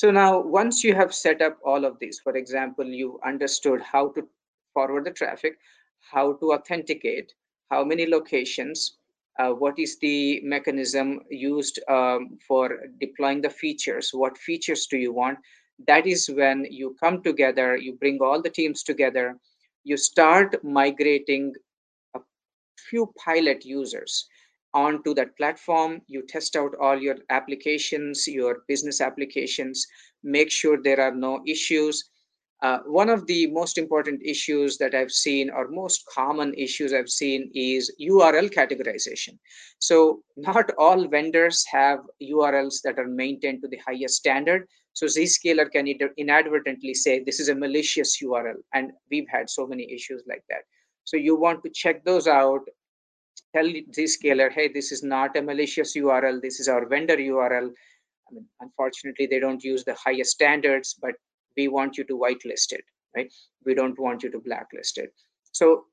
[0.00, 4.08] So now once you have set up all of these, for example, you understood how
[4.12, 4.26] to
[4.72, 5.58] forward the traffic,
[6.00, 7.34] how to authenticate,
[7.70, 8.96] how many locations,
[9.38, 15.12] uh, what is the mechanism used um, for deploying the features, what features do you
[15.12, 15.38] want,
[15.86, 19.36] that is when you come together, you bring all the teams together,
[19.84, 21.52] you start migrating
[22.14, 22.20] a
[22.88, 24.30] few pilot users
[24.74, 26.00] onto that platform.
[26.06, 29.86] You test out all your applications, your business applications,
[30.22, 32.10] make sure there are no issues.
[32.62, 37.08] Uh, one of the most important issues that I've seen, or most common issues I've
[37.08, 39.38] seen, is URL categorization.
[39.78, 44.68] So, not all vendors have URLs that are maintained to the highest standard.
[44.92, 49.90] So, Zscaler can inadvertently say this is a malicious URL, and we've had so many
[49.90, 50.64] issues like that.
[51.04, 52.60] So, you want to check those out,
[53.54, 56.40] tell Zscaler, hey, this is not a malicious URL.
[56.40, 57.70] This is our vendor URL.
[57.70, 61.14] I mean, unfortunately, they don't use the highest standards, but
[61.56, 62.84] we want you to whitelist it,
[63.16, 63.32] right?
[63.64, 65.12] We don't want you to blacklist it.
[65.52, 65.84] So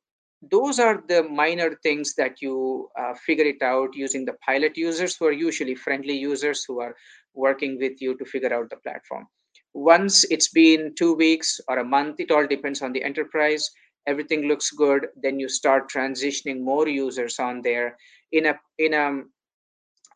[0.51, 5.15] those are the minor things that you uh, figure it out using the pilot users
[5.15, 6.95] who are usually friendly users who are
[7.33, 9.25] working with you to figure out the platform.
[9.73, 13.69] Once it's been two weeks or a month, it all depends on the enterprise
[14.07, 17.97] everything looks good then you start transitioning more users on there
[18.31, 19.21] in a in a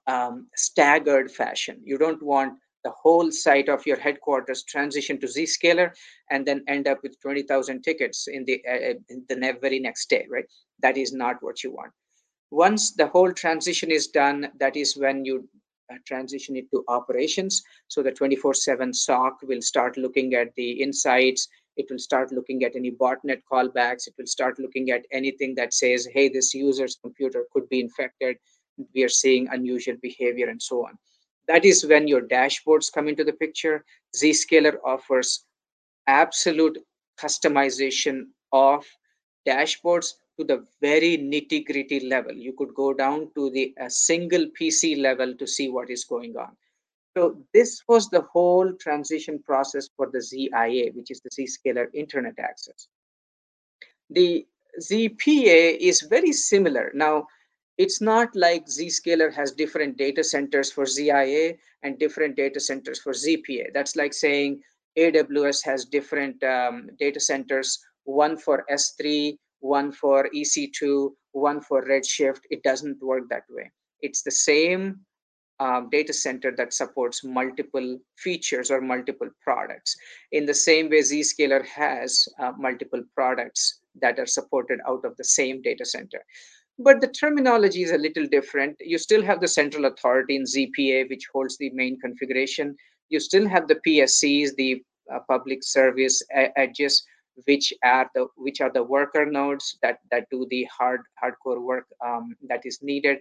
[0.07, 1.79] um, staggered fashion.
[1.83, 5.91] You don't want the whole site of your headquarters transition to zscaler
[6.31, 10.25] and then end up with 20000 tickets in the uh, in the very next day
[10.29, 10.45] right?
[10.81, 11.91] That is not what you want.
[12.49, 15.47] Once the whole transition is done that is when you
[15.91, 17.61] uh, transition it to operations.
[17.87, 22.63] So the 24 7 soc will start looking at the insights it will start looking
[22.63, 26.97] at any botnet callbacks it will start looking at anything that says hey this user's
[27.01, 28.37] computer could be infected
[28.93, 30.97] we are seeing unusual behavior and so on.
[31.47, 33.83] That is when your dashboards come into the picture.
[34.15, 35.45] Zscaler offers
[36.07, 36.77] absolute
[37.19, 38.85] customization of
[39.47, 42.33] dashboards to the very nitty gritty level.
[42.33, 46.55] You could go down to the single pc level to see what is going on
[47.15, 52.35] so this was the whole transition process for the ZIA, which is the Zscaler Internet
[52.39, 52.87] Access.
[54.09, 54.45] The
[54.79, 56.91] ZPA is very similar.
[56.93, 57.27] Now,
[57.77, 63.11] it's not like Zscaler has different data centers for ZIA and different data centers for
[63.11, 63.73] ZPA.
[63.73, 64.61] That's like saying
[64.97, 72.41] AWS has different um, data centers, one for S3, one for EC2, one for Redshift.
[72.49, 73.71] It doesn't work that way.
[74.01, 75.01] It's the same
[75.61, 79.95] um, data center that supports multiple features or multiple products.
[80.31, 85.23] In the same way, Zscaler has uh, multiple products that are supported out of the
[85.23, 86.25] same data center.
[86.79, 88.75] But the terminology is a little different.
[88.79, 92.75] You still have the central authority in ZPA, which holds the main configuration.
[93.09, 96.23] You still have the PSCs, the uh, public service
[96.55, 97.03] edges,
[97.45, 101.85] which are the which are the worker nodes that that do the hard hardcore work
[102.03, 103.19] um, that is needed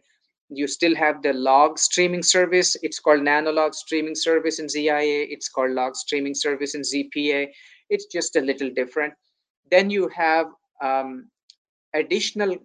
[0.51, 2.77] you still have the log streaming service.
[2.83, 5.27] It's called Nanolog streaming service in ZIA.
[5.29, 7.49] It's called log streaming service in ZPA.
[7.89, 9.15] It's just a little different.
[9.71, 10.47] Then you have
[10.83, 11.29] um,
[11.95, 12.57] additional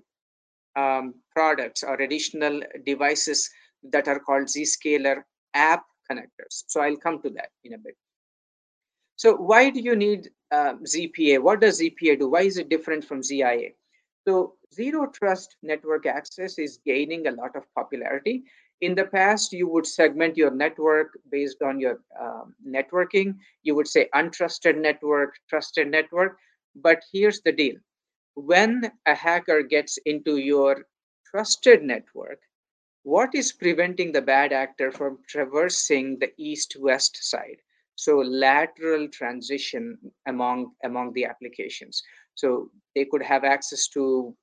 [0.76, 3.50] um, products or additional devices
[3.91, 5.21] that are called Zscaler
[5.54, 6.63] app connectors.
[6.67, 7.95] So I'll come to that in a bit.
[9.15, 11.41] So why do you need uh, ZPA?
[11.41, 12.30] What does ZPA do?
[12.30, 13.69] Why is it different from ZIA?
[14.28, 18.43] So zero trust network access is gaining a lot of popularity.
[18.81, 23.35] In the past, you would segment your network based on your um, networking.
[23.63, 26.38] You would say untrusted network, trusted network.
[26.75, 27.75] But here's the deal
[28.35, 30.85] when a hacker gets into your
[31.31, 32.39] trusted network,
[33.03, 37.57] what is preventing the bad actor from traversing the east-west side?
[37.95, 42.03] So lateral transition among among the applications.
[42.35, 44.35] So they could have access to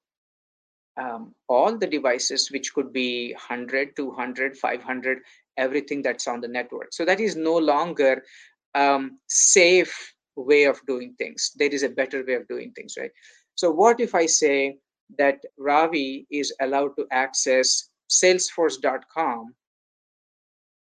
[0.96, 5.18] um, all the devices, which could be 100, 200, 500,
[5.56, 6.92] everything that's on the network.
[6.92, 8.22] So that is no longer
[8.74, 11.52] um, safe way of doing things.
[11.56, 13.10] There is a better way of doing things, right?
[13.54, 14.78] So what if I say
[15.18, 19.54] that Ravi is allowed to access salesforce.com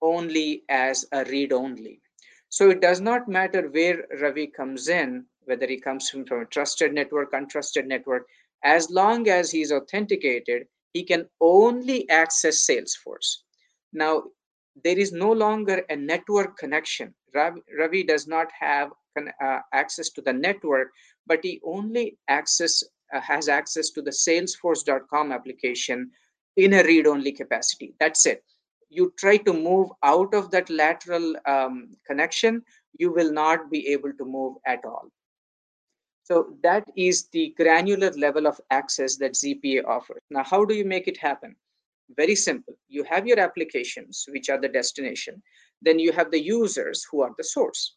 [0.01, 2.01] only as a read only.
[2.49, 6.45] So it does not matter where Ravi comes in, whether he comes from, from a
[6.45, 8.27] trusted network, untrusted network,
[8.65, 13.37] as long as he's authenticated, he can only access Salesforce.
[13.93, 14.23] Now,
[14.83, 17.13] there is no longer a network connection.
[17.33, 20.89] Ravi, does not have uh, access to the network,
[21.27, 26.09] but he only access uh, has access to the Salesforce.com application
[26.57, 27.93] in a read-only capacity.
[27.99, 28.43] That's it.
[28.89, 32.63] You try to move out of that lateral um, connection,
[32.97, 35.09] you will not be able to move at all.
[36.25, 40.21] So that is the granular level of access that ZPA offers.
[40.31, 41.55] Now, how do you make it happen?
[42.17, 42.73] Very simple.
[42.89, 45.43] You have your applications, which are the destination.
[45.83, 47.95] Then you have the users who are the source.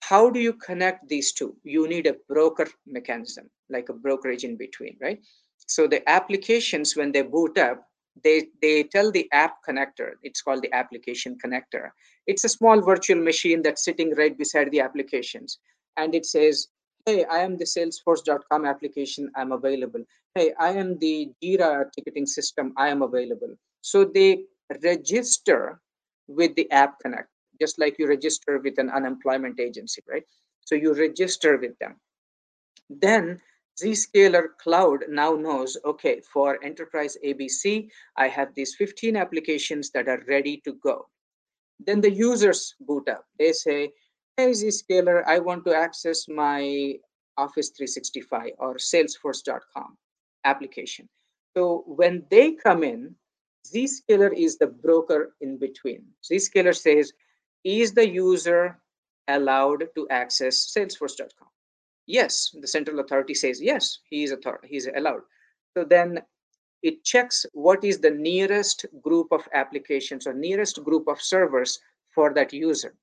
[0.00, 1.56] How do you connect these two?
[1.64, 5.18] You need a broker mechanism, like a brokerage in between, right?
[5.66, 7.88] So the applications, when they boot up,
[8.22, 11.88] they, they tell the app connector, it's called the application connector.
[12.26, 15.58] It's a small virtual machine that's sitting right beside the applications.
[15.96, 16.68] And it says,
[17.06, 20.02] hey, I am the salesforce.com application, I'm available.
[20.34, 23.54] Hey, I am the Jira ticketing system, I am available.
[23.82, 24.44] So they
[24.82, 25.80] register
[26.28, 27.28] with the app connect,
[27.60, 30.24] just like you register with an unemployment agency, right?
[30.64, 31.96] So you register with them.
[32.88, 33.40] Then
[33.82, 40.22] Zscaler Cloud now knows, okay, for enterprise ABC, I have these 15 applications that are
[40.26, 41.06] ready to go.
[41.80, 43.26] Then the users boot up.
[43.38, 43.90] They say,
[44.38, 46.94] Zscaler, I want to access my
[47.36, 49.96] Office 365 or Salesforce.com
[50.44, 51.08] application.
[51.56, 53.14] So when they come in,
[53.66, 56.04] Zscaler is the broker in between.
[56.22, 57.12] Zscaler says,
[57.64, 58.78] is the user
[59.28, 61.48] allowed to access Salesforce.com?
[62.06, 65.22] Yes, the central authority says yes, he is author- he is allowed.
[65.76, 66.20] So then
[66.82, 71.80] it checks what is the nearest group of applications or nearest group of servers
[72.14, 72.94] for that user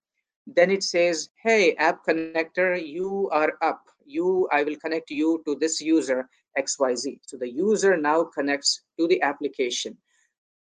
[0.47, 3.81] then it says hey app connector you are up.
[4.05, 6.27] You i will connect you to this user
[6.57, 9.97] xyz so the user now connects to the application.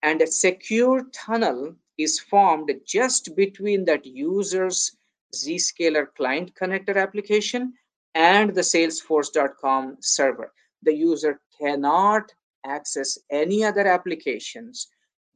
[0.03, 4.97] And a secure tunnel is formed just between that user's
[5.35, 7.75] zscaler client connector application
[8.15, 10.53] and the salesforce.com server.
[10.83, 12.33] The user cannot
[12.65, 14.89] access any other applications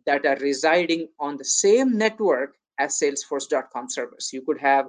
[0.06, 4.86] that are residing on the same network as salesforce.com service You could have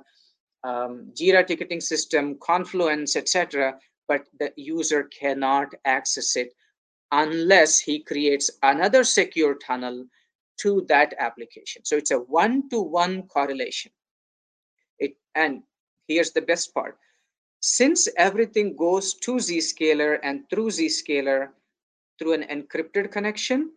[0.64, 3.78] um, Jira ticketing system, Confluence, etc.,
[4.08, 6.54] but the user cannot access it
[7.12, 10.06] unless he creates another secure tunnel
[10.62, 11.84] to that application.
[11.84, 13.92] So it's a one-to-one correlation.
[15.00, 15.64] It and
[16.08, 16.98] here's the best part.
[17.62, 21.50] Since everything goes to Zscaler and through Zscaler
[22.18, 23.72] through an encrypted connection,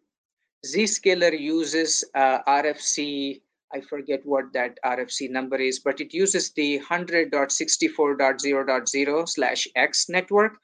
[0.64, 3.40] Zscaler uses uh, RFC
[3.74, 10.58] I forget what that RFC number is, but it uses the 100.64.0.0 slash X network,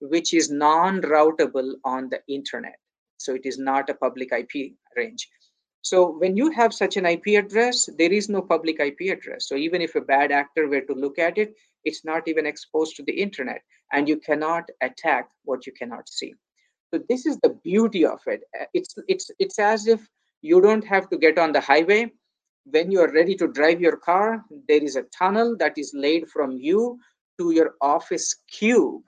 [0.00, 2.78] which is non-routable on the internet.
[3.18, 5.28] So it is not a public IP range.
[5.82, 9.46] So when you have such an IP address, there is no public IP address.
[9.46, 11.52] So even if a bad actor were to look at it,
[11.84, 13.60] it's not even exposed to the internet
[13.92, 16.32] and you cannot attack what you cannot see.
[16.92, 18.44] So this is the beauty of it.
[18.72, 20.08] It's, it's, it's as if
[20.40, 22.10] you don't have to get on the highway
[22.64, 26.28] when you are ready to drive your car, there is a tunnel that is laid
[26.28, 26.98] from you
[27.38, 29.02] to your office cube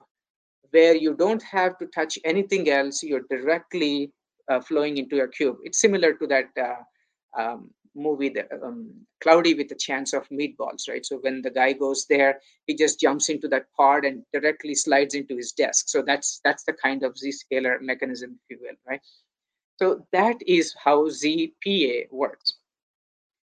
[0.70, 3.02] where you don't have to touch anything else.
[3.02, 4.12] You're directly
[4.50, 5.56] uh, flowing into your cube.
[5.64, 8.92] It's similar to that uh, um, movie, the, um,
[9.22, 11.04] Cloudy with a Chance of Meatballs, right?
[11.04, 15.14] So when the guy goes there, he just jumps into that pod and directly slides
[15.14, 15.88] into his desk.
[15.88, 19.00] So that's that's the kind of Zscaler mechanism, if you will, right?
[19.78, 22.55] So that is how ZPA works.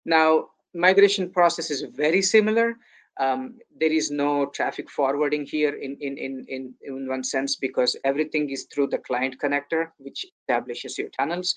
[0.08, 2.78] Now, migration process is very similar.
[3.20, 7.96] Um, there is no traffic forwarding here in, in, in, in, in one sense because
[8.06, 11.54] everything is through the client connector, which establishes your tunnels.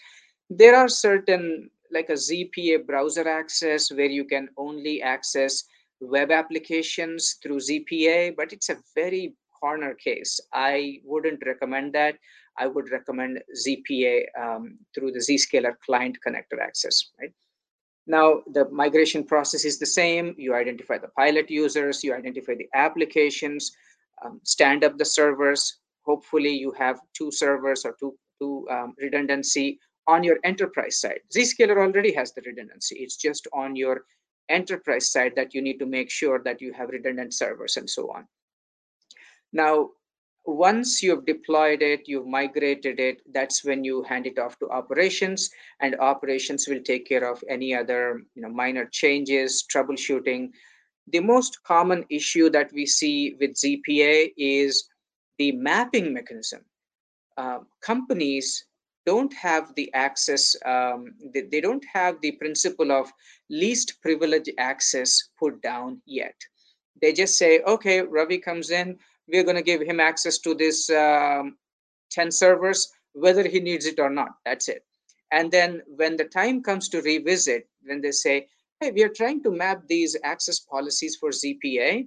[0.48, 5.64] There are certain, like a ZPA browser access where you can only access
[6.00, 10.40] web applications through ZPA, but it's a very corner case.
[10.52, 12.16] I wouldn't recommend that.
[12.58, 17.32] I would recommend ZPA um, through the Zscaler client connector access, right?
[18.10, 20.34] Now, the migration process is the same.
[20.36, 23.70] You identify the pilot users, you identify the applications,
[24.24, 25.78] um, stand up the servers.
[26.02, 31.20] Hopefully, you have two servers or two, two um, redundancy on your enterprise side.
[31.32, 32.96] Zscaler already has the redundancy.
[32.96, 34.02] It's just on your
[34.48, 38.10] enterprise side that you need to make sure that you have redundant servers and so
[38.10, 38.26] on.
[39.52, 39.90] Now,
[40.46, 45.50] once you've deployed it, you've migrated it, that's when you hand it off to operations
[45.80, 50.50] and operations will take care of any other you know, minor changes, troubleshooting.
[51.12, 54.88] The most common issue that we see with ZPA is
[55.38, 56.62] the mapping mechanism.
[57.36, 58.64] Uh, companies
[59.06, 63.10] don't have the access, um, they, they don't have the principle of
[63.48, 66.34] least privilege access put down yet.
[67.00, 68.98] They just say, okay, Ravi comes in,
[69.30, 71.56] we're going to give him access to this um,
[72.10, 74.30] 10 servers, whether he needs it or not.
[74.44, 74.84] That's it.
[75.32, 78.48] And then when the time comes to revisit, when they say,
[78.80, 82.06] hey, we are trying to map these access policies for ZPA,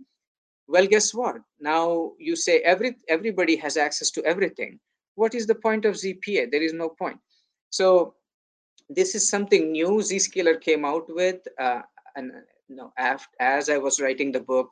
[0.67, 1.37] well, guess what?
[1.59, 4.79] Now you say every everybody has access to everything.
[5.15, 6.51] What is the point of ZPA?
[6.51, 7.19] There is no point.
[7.69, 8.15] So
[8.89, 11.81] this is something new Zscaler came out with, uh,
[12.69, 14.69] no after, as i was writing the book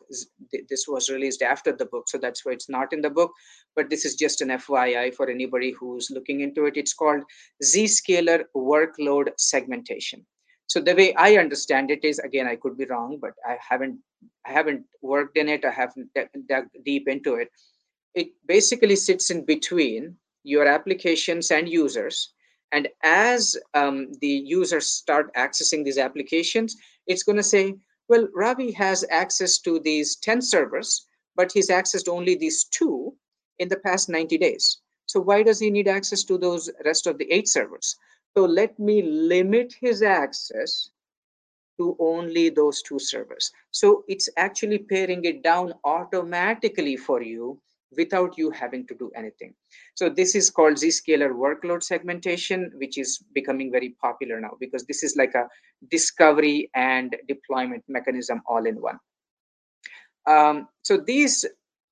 [0.70, 3.32] this was released after the book so that's why it's not in the book.
[3.76, 6.76] But this is just an fyi for anybody who's looking into it.
[6.76, 7.24] It's called
[7.64, 10.26] zscaler workload segmentation.
[10.68, 14.00] So the way i understand it is again i could be wrong but i haven't
[14.46, 15.66] i haven't worked in it.
[15.66, 16.10] I haven't
[16.48, 17.50] dug deep into it.
[18.16, 22.34] It basically sits in between your applications and users.
[22.72, 26.76] And as um, the users start accessing these applications,
[27.12, 27.76] it's going to say,
[28.08, 31.06] well, Ravi has access to these 10 servers,
[31.36, 33.14] but he's accessed only these two
[33.60, 34.80] in the past 90 days.
[35.06, 37.96] So why does he need access to those rest of the eight servers?
[38.36, 40.90] So let me limit his access
[41.78, 43.52] to only those two servers.
[43.72, 47.60] So it's actually paring it down automatically for you
[47.98, 49.54] without you having to do anything.
[49.96, 55.04] So this is called Zscaler workload segmentation, which is becoming very popular now because this
[55.04, 55.48] is like a
[55.90, 59.00] discovery and deployment mechanism all in one.
[60.28, 61.46] Um, so these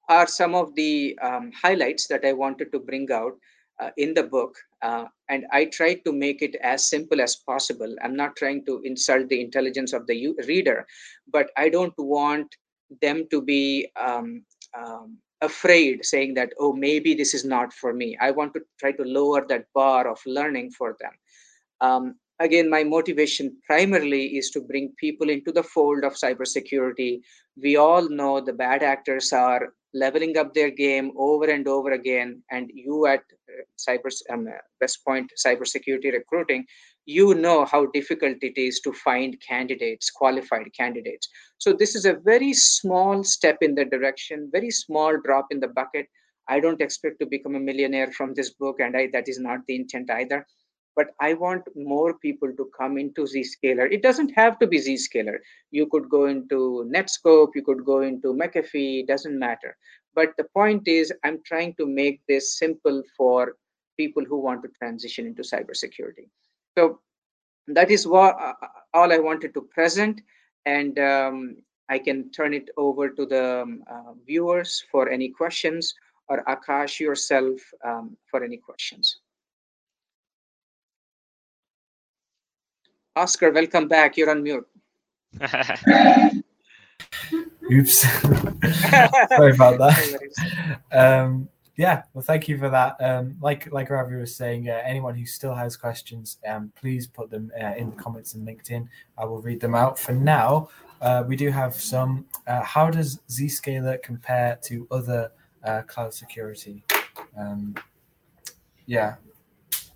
[0.07, 3.33] are some of the um, highlights that I wanted to bring out
[3.79, 4.55] uh, in the book.
[4.81, 7.95] Uh, and I tried to make it as simple as possible.
[8.03, 10.85] I'm not trying to insult the intelligence of the reader,
[11.31, 12.55] but I don't want
[13.01, 14.43] them to be um,
[14.75, 18.17] um afraid saying that oh maybe this is not for me.
[18.19, 21.11] I want to try to lower that bar of learning for them.
[21.81, 27.21] Um, again my motivation primarily is to bring people into the fold of cybersecurity.
[27.61, 32.43] We all know the bad actors are leveling up their game over and over again
[32.51, 34.47] and you at uh, cyber um,
[34.79, 36.65] west point cybersecurity recruiting
[37.09, 41.27] you know how difficult it is to find candidates, qualified candidates.
[41.57, 45.69] So this is a very small step in the direction, very small drop in the
[45.69, 46.05] bucket.
[46.47, 49.61] I don't expect to become a millionaire from this book, and I, that is not
[49.67, 50.45] the intent either.
[50.95, 53.91] But I want more people to come into Zscaler.
[53.91, 55.39] It doesn't have to be Zscaler.
[55.71, 59.75] You could go into Netskope, you could go into McAfee, doesn't matter.
[60.13, 63.55] But the point is, I'm trying to make this simple for
[63.97, 66.27] people who want to transition into cybersecurity.
[66.79, 67.01] So
[67.67, 70.21] that is what uh, uh, all I wanted to present,
[70.65, 71.57] and um,
[71.89, 75.93] I can turn it over to the um, uh, viewers for any questions,
[76.29, 79.19] or Akash yourself um, for any questions.
[83.17, 84.15] Oscar, welcome back.
[84.15, 84.67] You're on mute.
[87.73, 87.99] Oops.
[89.35, 90.31] Sorry about that.
[91.79, 92.97] Yeah, well, thank you for that.
[92.99, 97.29] Um, like like Ravi was saying, uh, anyone who still has questions, um, please put
[97.29, 98.85] them uh, in the comments in LinkedIn.
[99.17, 99.97] I will read them out.
[99.97, 100.67] For now,
[100.99, 102.25] uh, we do have some.
[102.45, 105.31] Uh, how does Zscaler compare to other
[105.63, 106.83] uh, cloud security?
[107.37, 107.75] Um,
[108.85, 109.15] yeah,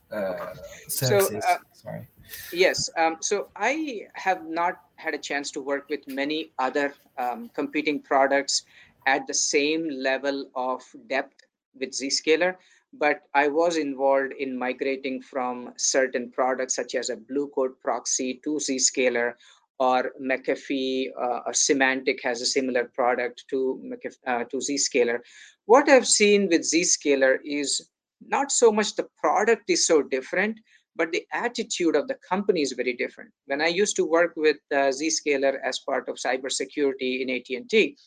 [0.09, 0.53] uh,
[0.87, 1.43] services.
[1.43, 2.07] So, Sorry.
[2.53, 2.89] Yes.
[2.97, 7.99] Um, so I have not had a chance to work with many other um, competing
[7.99, 8.63] products
[9.05, 11.42] at the same level of depth
[11.79, 12.55] with Zscaler,
[12.93, 18.39] but I was involved in migrating from certain products such as a Blue Coat proxy
[18.43, 19.33] to Zscaler
[19.79, 25.19] or McAfee uh, or Symantec has a similar product to, McAfee, uh, to Zscaler.
[25.65, 27.89] What I've seen with Zscaler is
[28.27, 30.59] not so much the product is so different,
[30.95, 33.31] but the attitude of the company is very different.
[33.47, 37.97] When I used to work with uh, Zscaler as part of cybersecurity in AT&T,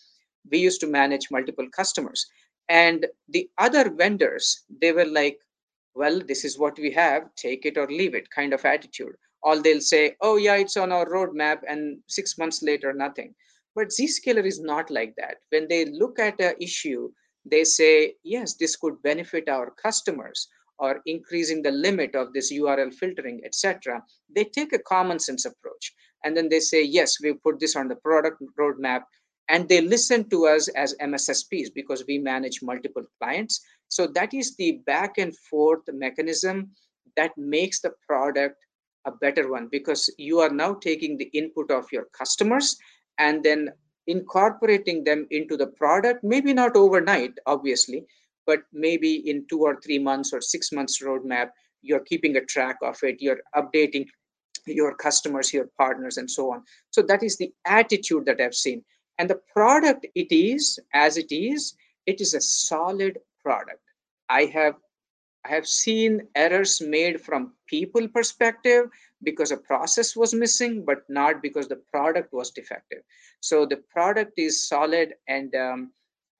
[0.50, 2.24] we used to manage multiple customers
[2.68, 5.38] And the other vendors, they were like,
[5.94, 9.14] well, this is what we have, take it or leave it kind of attitude.
[9.42, 13.34] All they'll say, oh, yeah, it's on our roadmap, and six months later, nothing.
[13.74, 15.36] But Zscaler is not like that.
[15.50, 17.10] When they look at an issue,
[17.44, 20.48] they say, yes, this could benefit our customers
[20.78, 24.02] or increasing the limit of this URL filtering, etc.
[24.34, 25.94] They take a common sense approach.
[26.24, 29.02] And then they say, yes, we put this on the product roadmap.
[29.48, 33.60] And they listen to us as MSSPs because we manage multiple clients.
[33.88, 36.70] So that is the back and forth mechanism
[37.16, 38.56] that makes the product
[39.04, 42.76] a better one because you are now taking the input of your customers
[43.18, 43.70] and then
[44.08, 46.24] incorporating them into the product.
[46.24, 48.04] Maybe not overnight obviously
[48.46, 51.50] but maybe in two or three months or six months roadmap
[51.82, 53.20] you're keeping a track of it.
[53.20, 54.06] You're updating
[54.66, 56.64] your customers your partners and so on.
[56.90, 58.82] So that is the attitude that i've seen
[59.18, 61.74] and the product it is as it is
[62.06, 63.82] it is a solid product
[64.28, 64.74] i have
[65.44, 68.90] i have seen errors made from people perspective
[69.22, 73.02] because a process was missing, but not because the product was defective.
[73.40, 75.92] So the product is solid, and um,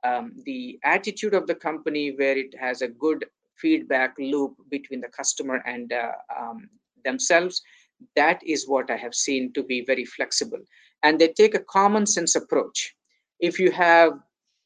[0.05, 3.25] um, the attitude of the company, where it has a good
[3.57, 6.69] feedback loop between the customer and uh, um,
[7.05, 7.63] themselves,
[8.15, 10.61] that is what I have seen to be very flexible.
[11.07, 12.95] And they take a common sense approach.
[13.39, 14.13] If you have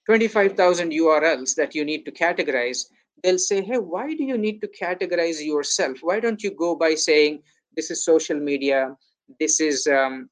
[0.07, 2.86] 25,000 URLs that you need to categorize,
[3.22, 5.99] they'll say, hey, why do you need to categorize yourself?
[6.01, 7.43] Why don't you go by saying,
[7.76, 8.97] this is social media
[9.38, 10.28] this is um,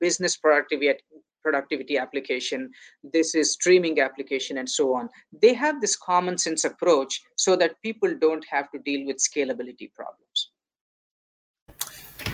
[0.00, 1.00] business productivity
[1.42, 2.70] productivity application
[3.02, 5.08] this is streaming application and so on
[5.40, 9.92] they have this common sense approach so that people don't have to deal with scalability
[9.94, 10.50] problems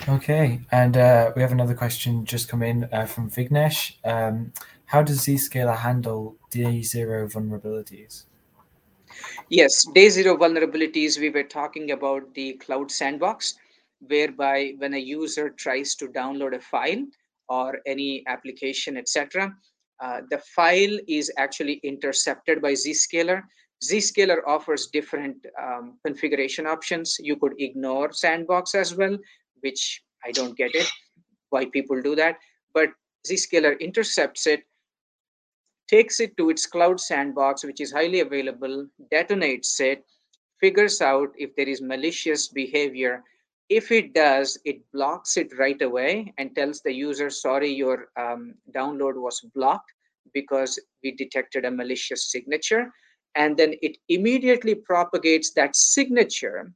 [0.07, 4.51] okay and uh, we have another question just come in uh, from vignesh um,
[4.85, 8.25] how does zscaler handle day zero vulnerabilities
[9.49, 13.55] yes day zero vulnerabilities we were talking about the cloud sandbox
[14.07, 17.03] whereby when a user tries to download a file
[17.49, 19.53] or any application, etc.,
[20.01, 23.43] uh, the file is actually intercepted by Zscaler.
[23.83, 27.15] Zscaler offers different um, configuration options.
[27.19, 29.17] You could ignore sandbox as well,
[29.65, 30.89] which I don't get it,
[31.49, 32.37] why people do that.
[32.73, 32.89] But
[33.27, 34.63] Zscaler intercepts it,
[35.89, 40.03] takes it to its cloud sandbox, which is highly available, detonates it,
[40.61, 43.23] figures out if there is malicious behavior,
[43.69, 48.53] if it does, it blocks it right away and tells the user, sorry, your um,
[48.75, 49.91] download was blocked
[50.33, 52.91] because we detected a malicious signature.
[53.35, 56.71] And then it immediately propagates that signature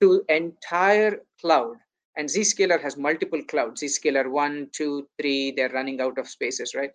[0.00, 1.76] to entire cloud.
[2.16, 6.90] And Zscaler has multiple clouds, Zscaler 1, 2, 3, they're running out of spaces, right?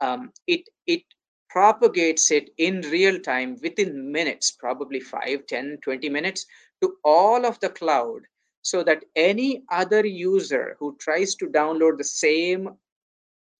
[0.00, 1.02] Um, it, it
[1.50, 6.46] propagates it in real time within minutes, probably 5, 10, 20 minutes
[6.82, 8.22] to all of the cloud
[8.62, 12.68] so that any other user who tries to download the same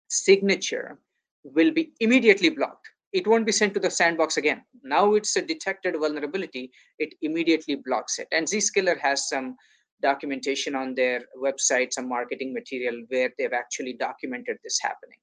[0.08, 0.98] signature
[1.44, 2.88] will be immediately blocked.
[3.12, 4.62] It won't be sent to the sandbox again.
[4.82, 8.28] Now it's a detected vulnerability, it immediately blocks it.
[8.32, 9.56] And Zscaler has some
[10.02, 15.18] documentation on their website, some marketing material where they've actually documented this happening.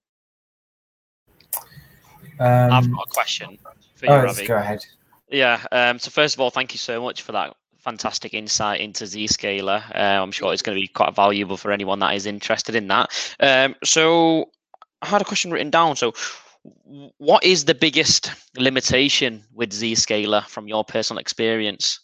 [2.39, 3.57] Um, I've got a question
[3.95, 4.45] for you, oh, Ravi.
[4.45, 4.85] Go ahead.
[5.29, 5.63] Yeah.
[5.71, 9.83] Um, so first of all, thank you so much for that fantastic insight into Zscaler.
[9.95, 12.87] Uh, I'm sure it's going to be quite valuable for anyone that is interested in
[12.87, 13.35] that.
[13.39, 14.49] Um, so
[15.01, 15.95] I had a question written down.
[15.95, 16.13] So
[17.17, 21.99] what is the biggest limitation with Zscaler from your personal experience?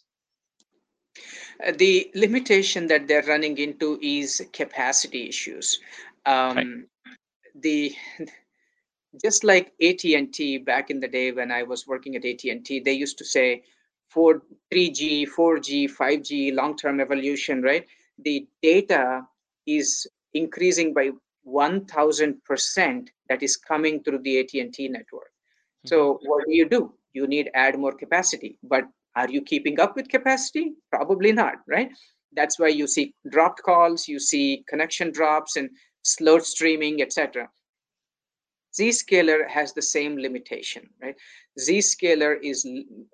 [1.78, 5.80] The limitation that they're running into is capacity issues.
[6.26, 6.70] Um, okay.
[7.55, 7.95] The
[9.22, 13.18] just like AT&T back in the day when I was working at AT&T, they used
[13.18, 13.64] to say,
[14.09, 14.41] 4,
[14.74, 17.86] 3G, 4G, 5G, long-term evolution, right?
[18.24, 19.26] The data
[19.66, 21.12] is increasing by
[21.47, 25.32] 1000% that is coming through the AT&T network.
[25.32, 25.88] Mm-hmm.
[25.88, 26.93] So what do you do?
[27.14, 28.86] You need add more capacity, but
[29.16, 30.74] are you keeping up with capacity?
[30.89, 31.91] Probably not, right?
[32.34, 35.70] That's why you see dropped calls, you see connection drops and
[36.03, 37.49] slow streaming, etc.
[38.80, 41.16] Zscaler has the same limitation, right?
[41.59, 42.66] Zscaler is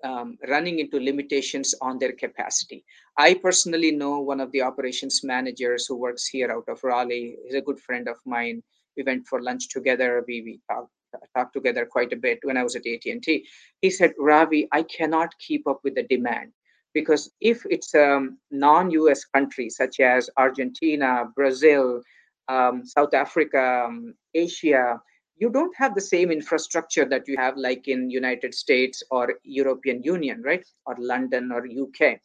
[0.04, 2.84] um, running into limitations on their capacity.
[3.16, 7.36] I personally know one of the operations managers who works here out of Raleigh.
[7.44, 8.62] He's a good friend of mine.
[8.96, 10.24] We went for lunch together.
[10.28, 10.92] We, we talked,
[11.36, 13.46] talked together quite a bit when I was at AT&T.
[13.80, 16.52] He said, Ravi, I cannot keep up with the demand
[16.94, 22.02] because if it's a um, non-US country such as Argentina, Brazil,
[22.48, 25.00] um, South Africa, um, Asia,
[25.38, 30.02] you don't have the same infrastructure that you have like in united states or european
[30.02, 32.18] union right or london or uk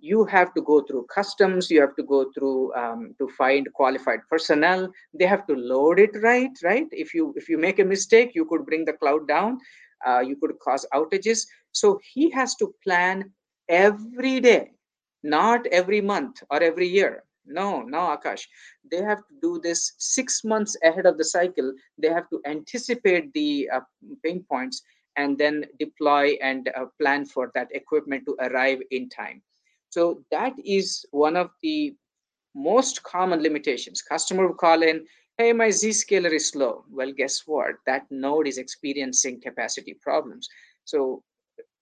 [0.00, 4.20] you have to go through customs you have to go through um, to find qualified
[4.30, 4.90] personnel.
[5.14, 6.86] They have to load it right right?
[6.92, 9.58] If you if you make a mistake you could bring the cloud down
[10.06, 11.46] uh, you could cause outages.
[11.72, 13.32] So he has to plan
[13.68, 14.70] every day
[15.22, 17.24] not every month or every year.
[17.46, 18.42] No no akash.
[18.90, 21.72] They have to do this six months ahead of the cycle.
[21.98, 23.80] They have to anticipate the uh,
[24.24, 24.82] pain points
[25.16, 29.42] and then deploy and uh, plan for that equipment to arrive in time
[29.90, 31.94] so that is one of the
[32.54, 34.02] most common limitations.
[34.02, 35.04] Customer will call in,
[35.36, 36.84] hey, my Zscaler is slow.
[36.90, 37.74] Well, guess what?
[37.86, 40.48] That node is experiencing capacity problems.
[40.84, 41.22] So,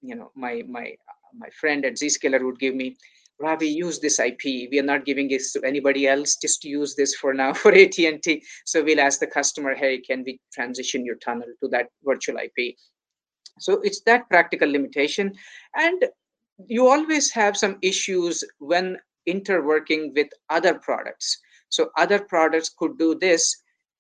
[0.03, 0.95] you know, my my
[1.37, 2.97] my friend at Zscaler would give me,
[3.39, 4.71] Ravi, use this IP.
[4.71, 6.37] We are not giving it to anybody else.
[6.37, 8.43] Just use this for now for AT&T.
[8.65, 12.77] So we'll ask the customer, hey, can we transition your tunnel to that virtual IP?
[13.59, 15.35] So it's that practical limitation.
[15.75, 16.05] And
[16.67, 18.99] you always have some issues when
[19.29, 21.39] interworking with other products.
[21.69, 23.55] So other products could do this,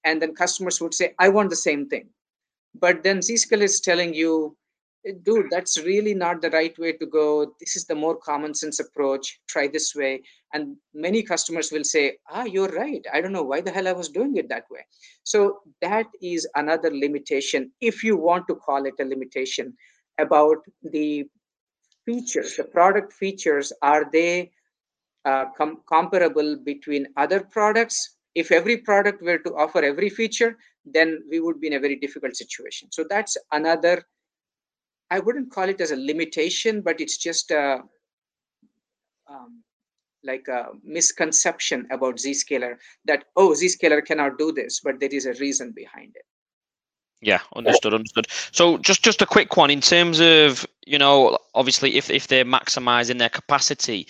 [0.04, 2.08] and then customers would say, I want the same thing.
[2.74, 4.56] But then Zscaler is telling you,
[5.22, 7.54] dude, that's really not the right way to go.
[7.60, 9.40] This is the more common sense approach.
[9.48, 10.22] Try this way.
[10.52, 13.04] And many customers will say, ah, you're right.
[13.12, 14.80] I don't know why the hell I was doing it that way.
[15.24, 19.74] So that is another limitation, if you want to call it a limitation,
[20.18, 21.24] about the
[22.08, 24.50] features, the product features, are they
[25.30, 27.98] uh, com comparable between other products?
[28.34, 30.52] If every product were to offer every feature,
[30.96, 32.88] then we would be in a very difficult situation.
[32.96, 33.96] So that's another,
[35.16, 37.66] I wouldn't call it as a limitation, but it's just a,
[39.32, 39.62] um,
[40.30, 40.60] like a
[40.96, 46.12] misconception about Zscaler that, oh, Zscaler cannot do this, but there is a reason behind
[46.22, 46.26] it.
[47.20, 48.28] Yeah, understood, understood.
[48.52, 52.44] So just just a quick one in terms of you know obviously if if they're
[52.44, 54.06] maximizing their capacity,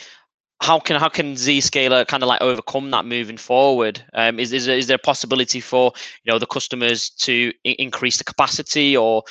[0.60, 4.04] how can how can Zscaler kind of like overcome that moving forward?
[4.12, 5.92] Um, is is is there a possibility for
[6.24, 9.22] you know the customers to I- increase the capacity or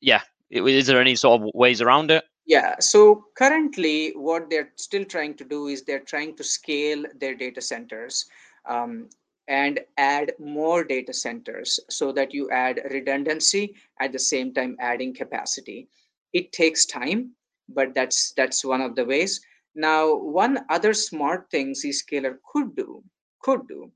[0.00, 2.24] yeah, is there any sort of ways around it?
[2.46, 7.34] Yeah, so currently what they're still trying to do is they're trying to scale their
[7.34, 8.26] data centers.
[8.66, 9.08] Um,
[9.50, 15.12] and add more data centers so that you add redundancy at the same time adding
[15.12, 15.88] capacity.
[16.32, 17.32] It takes time
[17.68, 19.40] but that's that's one of the ways.
[19.74, 23.02] Now one other smart thing zscaler could do
[23.42, 23.90] could do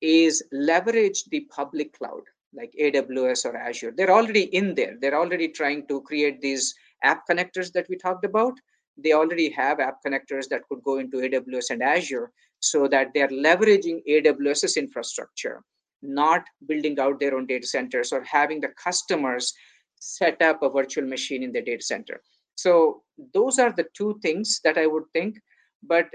[0.00, 2.22] is leverage the public cloud
[2.54, 3.92] like aws or azure.
[3.96, 4.96] They're already in there.
[5.00, 8.54] They're already trying to create these app connectors that we talked about.
[8.96, 12.30] They already have app connectors that could go into aws and azure
[12.60, 15.62] so that they're leveraging AWS's infrastructure,
[16.02, 19.52] not building out their own data centers or having the customers
[19.98, 22.20] set up a virtual machine in the data center.
[22.56, 23.02] So
[23.32, 25.38] those are the two things that I would think.
[25.82, 26.06] But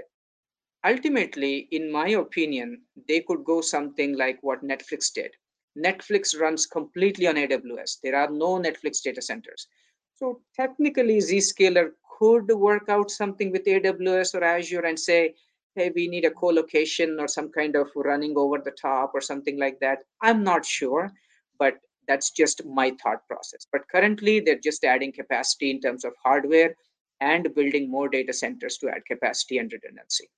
[0.84, 5.32] ultimately, in my opinion, they could go something like what Netflix did.
[5.78, 7.98] Netflix runs completely on AWS.
[8.02, 9.68] There are no Netflix data centers.
[10.14, 15.34] So technically, Zscaler could work out something with AWS or Azure and say,
[15.74, 19.58] hey, we need a co-location or some kind of running over the top or something
[19.58, 20.00] like that.
[20.20, 21.12] I'm not sure,
[21.58, 21.74] but
[22.08, 23.66] that's just my thought process.
[23.72, 26.74] But currently, they're just adding capacity in terms of hardware
[27.20, 30.28] and building more data centers to add capacity and redundancy.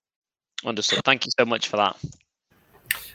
[0.64, 1.01] Understood.
[1.05, 1.97] Thank you so much for that.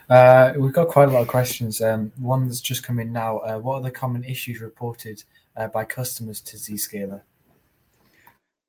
[0.09, 1.81] Uh, we've got quite a lot of questions.
[1.81, 3.39] Um, one that's just come in now.
[3.39, 5.23] Uh, what are the common issues reported
[5.55, 7.21] uh, by customers to Zscaler?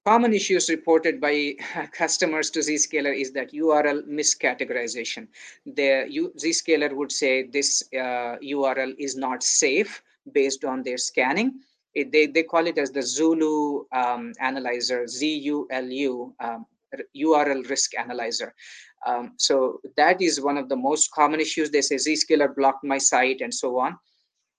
[0.08, 1.54] Common issues reported by
[1.92, 5.28] customers to Zscaler is that URL miscategorization.
[5.66, 5.90] The
[6.44, 10.02] Zscaler would say this uh, URL is not safe
[10.32, 11.60] based on their scanning.
[11.94, 16.64] It, they, they call it as the Zulu um, analyzer, Z-U-L-U, um,
[17.14, 18.54] URL risk analyzer.
[19.06, 21.70] Um, so that is one of the most common issues.
[21.70, 23.98] They say Zscaler blocked my site and so on.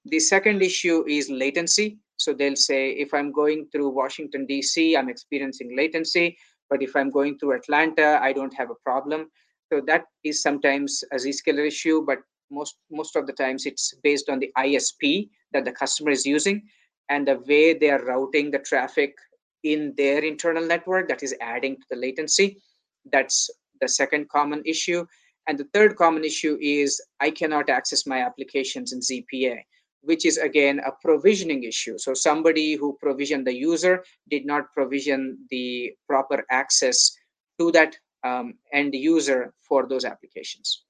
[0.05, 1.97] The second issue is latency.
[2.19, 6.37] So they'll say, if I'm going through Washington, D.C., I'm experiencing latency.
[6.69, 9.29] But if I'm going through Atlanta, I don't have a problem.
[9.71, 12.19] So that is sometimes a Zscaler issue, but
[12.51, 16.63] most, most of the times it's based on the ISP that the customer is using
[17.07, 19.15] and the way they are routing the traffic
[19.63, 22.57] in their internal network that is adding to the latency.
[23.11, 23.49] That's
[23.79, 25.05] the second common issue.
[25.47, 29.61] And the third common issue is I cannot access my applications in ZPA
[30.01, 31.97] which is again a provisioning issue.
[31.97, 37.17] So somebody who provisioned the user did not provision the proper access
[37.59, 40.83] to that um, end user for those applications.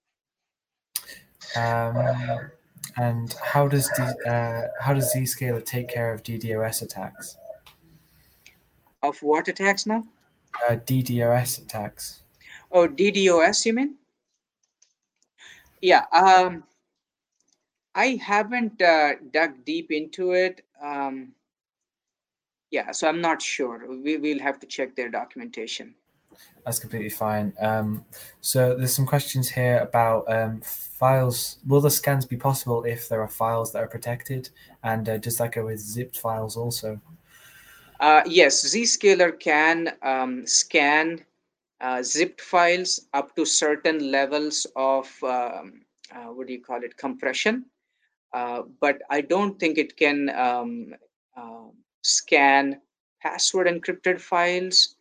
[1.55, 1.95] Um,
[2.97, 7.37] And how does D, uh, how does Zscaler take care of DDoS attacks?
[9.03, 10.03] Of what attacks now?
[10.67, 12.23] Uh, DDoS attacks.
[12.71, 13.95] Oh, DDoS, you mean?
[15.81, 16.05] Yeah.
[16.11, 16.63] Um,
[17.95, 20.61] I haven't uh, dug deep into it.
[20.81, 21.33] Um,
[22.71, 23.85] yeah, so I'm not sure.
[23.89, 25.95] We will have to check their documentation.
[26.65, 27.53] That's completely fine.
[27.59, 28.05] Um,
[28.41, 31.57] so there's some questions here about um, files.
[31.67, 34.49] Will the scans be possible if there are files that are protected?
[34.83, 37.01] And uh, does that go with zipped files also?
[37.99, 41.25] Uh, yes, Zscaler can um, scan
[41.81, 45.81] uh, zipped files up to certain levels of um,
[46.13, 47.65] uh, what do you call it compression,
[48.33, 50.93] uh, but I don't think it can um,
[51.35, 51.69] uh,
[52.01, 52.81] scan
[53.21, 54.95] password encrypted files.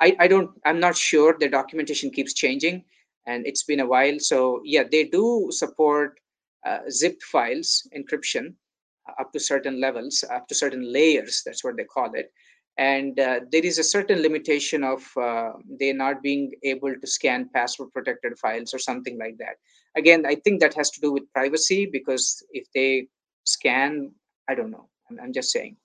[0.00, 0.50] I, I don't.
[0.64, 1.36] I'm not sure.
[1.38, 2.84] The documentation keeps changing,
[3.26, 4.18] and it's been a while.
[4.18, 6.20] So yeah, they do support
[6.64, 8.54] uh, zipped files encryption
[9.18, 11.42] up to certain levels, up to certain layers.
[11.44, 12.32] That's what they call it
[12.80, 17.48] and uh, there is a certain limitation of uh, they not being able to scan
[17.52, 19.56] password protected files or something like that
[19.96, 23.06] again i think that has to do with privacy because if they
[23.44, 24.10] scan
[24.48, 25.76] i don't know i'm, I'm just saying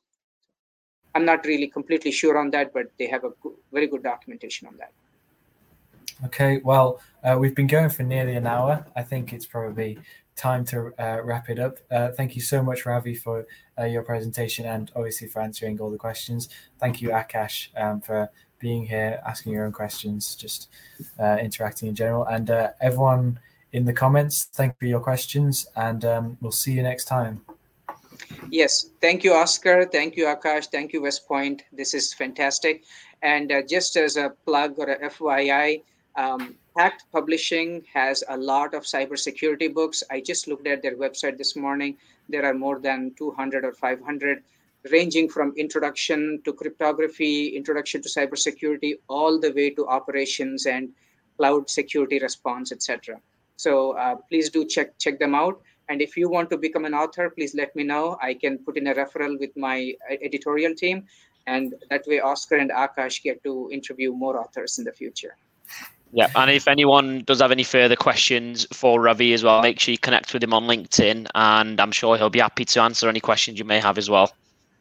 [1.15, 3.31] i'm not really completely sure on that but they have a
[3.71, 4.91] very good documentation on that
[6.25, 9.97] okay well uh, we've been going for nearly an hour i think it's probably
[10.35, 11.77] time to uh, wrap it up.
[11.89, 13.47] Uh, thank you so much, Ravi, for
[13.79, 16.49] uh, your presentation and obviously for answering all the questions.
[16.79, 18.29] Thank you, Akash, um, for
[18.59, 20.69] being here, asking your own questions, just
[21.19, 22.25] uh, interacting in general.
[22.25, 23.39] And uh, everyone
[23.75, 27.41] in the comments, thank you for your questions, and um, we'll see you next time.
[28.49, 29.83] Yes, thank you, Oscar.
[29.83, 30.67] Thank you, Akash.
[30.67, 31.63] Thank you, West Point.
[31.73, 32.85] This is fantastic.
[33.21, 35.83] And uh, just as a plug or a FYI,
[36.15, 40.03] um, Packt Publishing has a lot of cybersecurity books.
[40.09, 41.97] I just looked at their website this morning.
[42.29, 44.41] There are more than 200 or 500,
[44.89, 50.93] ranging from introduction to cryptography, introduction to cybersecurity, all the way to operations and
[51.37, 53.19] cloud security response, etc.
[53.57, 55.61] So uh, please do check check them out.
[55.87, 58.17] And if you want to become an author, please let me know.
[58.21, 61.05] I can put in a referral with my uh, editorial team,
[61.45, 65.35] and that way Oscar and Akash get to interview more authors in the future.
[66.11, 69.91] Yeah, and if anyone does have any further questions for Ravi as well, make sure
[69.91, 73.19] you connect with him on LinkedIn, and I'm sure he'll be happy to answer any
[73.19, 74.33] questions you may have as well.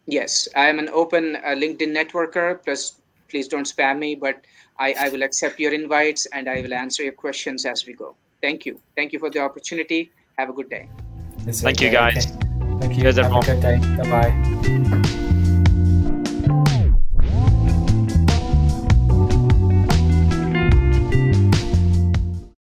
[0.07, 2.63] Yes, I am an open uh, LinkedIn networker.
[2.63, 4.45] Plus, please don't spam me, but
[4.79, 8.15] I, I will accept your invites and I will answer your questions as we go.
[8.45, 8.79] Thank you.
[8.95, 10.13] Thank you for the opportunity.
[10.37, 10.91] Have a good day.
[11.47, 12.27] Thank you, guys.
[12.81, 13.03] Thank you.
[13.03, 13.43] Cheers, everyone.
[13.43, 14.03] Have a good day.
[14.03, 14.81] Bye bye.